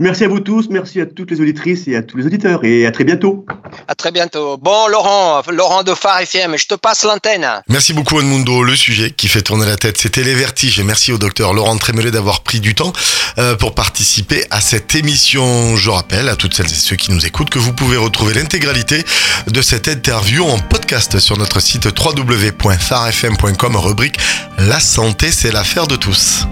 Merci 0.00 0.22
à 0.22 0.28
vous 0.28 0.38
tous, 0.38 0.68
merci 0.70 1.00
à 1.00 1.06
toutes 1.06 1.32
les 1.32 1.40
auditrices 1.40 1.88
et 1.88 1.96
à 1.96 2.02
tous 2.02 2.16
les 2.18 2.26
auditeurs 2.26 2.64
et 2.64 2.86
à 2.86 2.92
très 2.92 3.02
bientôt. 3.02 3.44
À 3.88 3.96
très 3.96 4.12
bientôt. 4.12 4.56
Bon, 4.56 4.86
Laurent, 4.86 5.42
Laurent 5.50 5.82
de 5.82 5.92
Phare 5.92 6.20
FM, 6.20 6.56
je 6.56 6.68
te 6.68 6.76
passe 6.76 7.02
l'antenne. 7.02 7.44
Merci 7.68 7.94
beaucoup 7.94 8.20
Edmundo. 8.20 8.62
Le 8.62 8.76
sujet 8.76 9.10
qui 9.10 9.26
fait 9.26 9.42
tourner 9.42 9.66
la 9.66 9.76
tête, 9.76 9.98
c'était 9.98 10.22
les 10.22 10.34
vertiges. 10.34 10.78
Et 10.78 10.84
merci 10.84 11.10
au 11.12 11.18
docteur 11.18 11.52
Laurent 11.52 11.76
Trémelé 11.78 12.12
d'avoir 12.12 12.42
pris 12.42 12.60
du 12.60 12.76
temps 12.76 12.92
euh, 13.38 13.56
pour 13.56 13.74
participer 13.74 14.44
à 14.52 14.60
cette 14.60 14.94
émission. 14.94 15.74
Je 15.74 15.90
rappelle 15.90 16.28
à 16.28 16.36
toutes 16.36 16.54
celles 16.54 16.66
et 16.66 16.68
ceux 16.68 16.94
qui 16.94 17.10
nous 17.10 17.26
écoutent 17.26 17.50
que 17.50 17.58
vous 17.58 17.72
pouvez 17.72 17.96
retrouver 17.96 18.34
l'intégralité 18.34 19.04
de 19.48 19.62
cette 19.62 19.88
interview 19.88 20.44
en 20.44 20.60
podcast 20.60 21.18
sur 21.18 21.36
notre 21.36 21.58
site 21.58 21.86
www.farfm.com 21.86 23.76
rubrique 23.76 24.16
La 24.58 24.78
santé, 24.78 25.32
c'est 25.32 25.50
l'affaire 25.50 25.88
de 25.88 25.96
tous. 25.96 26.46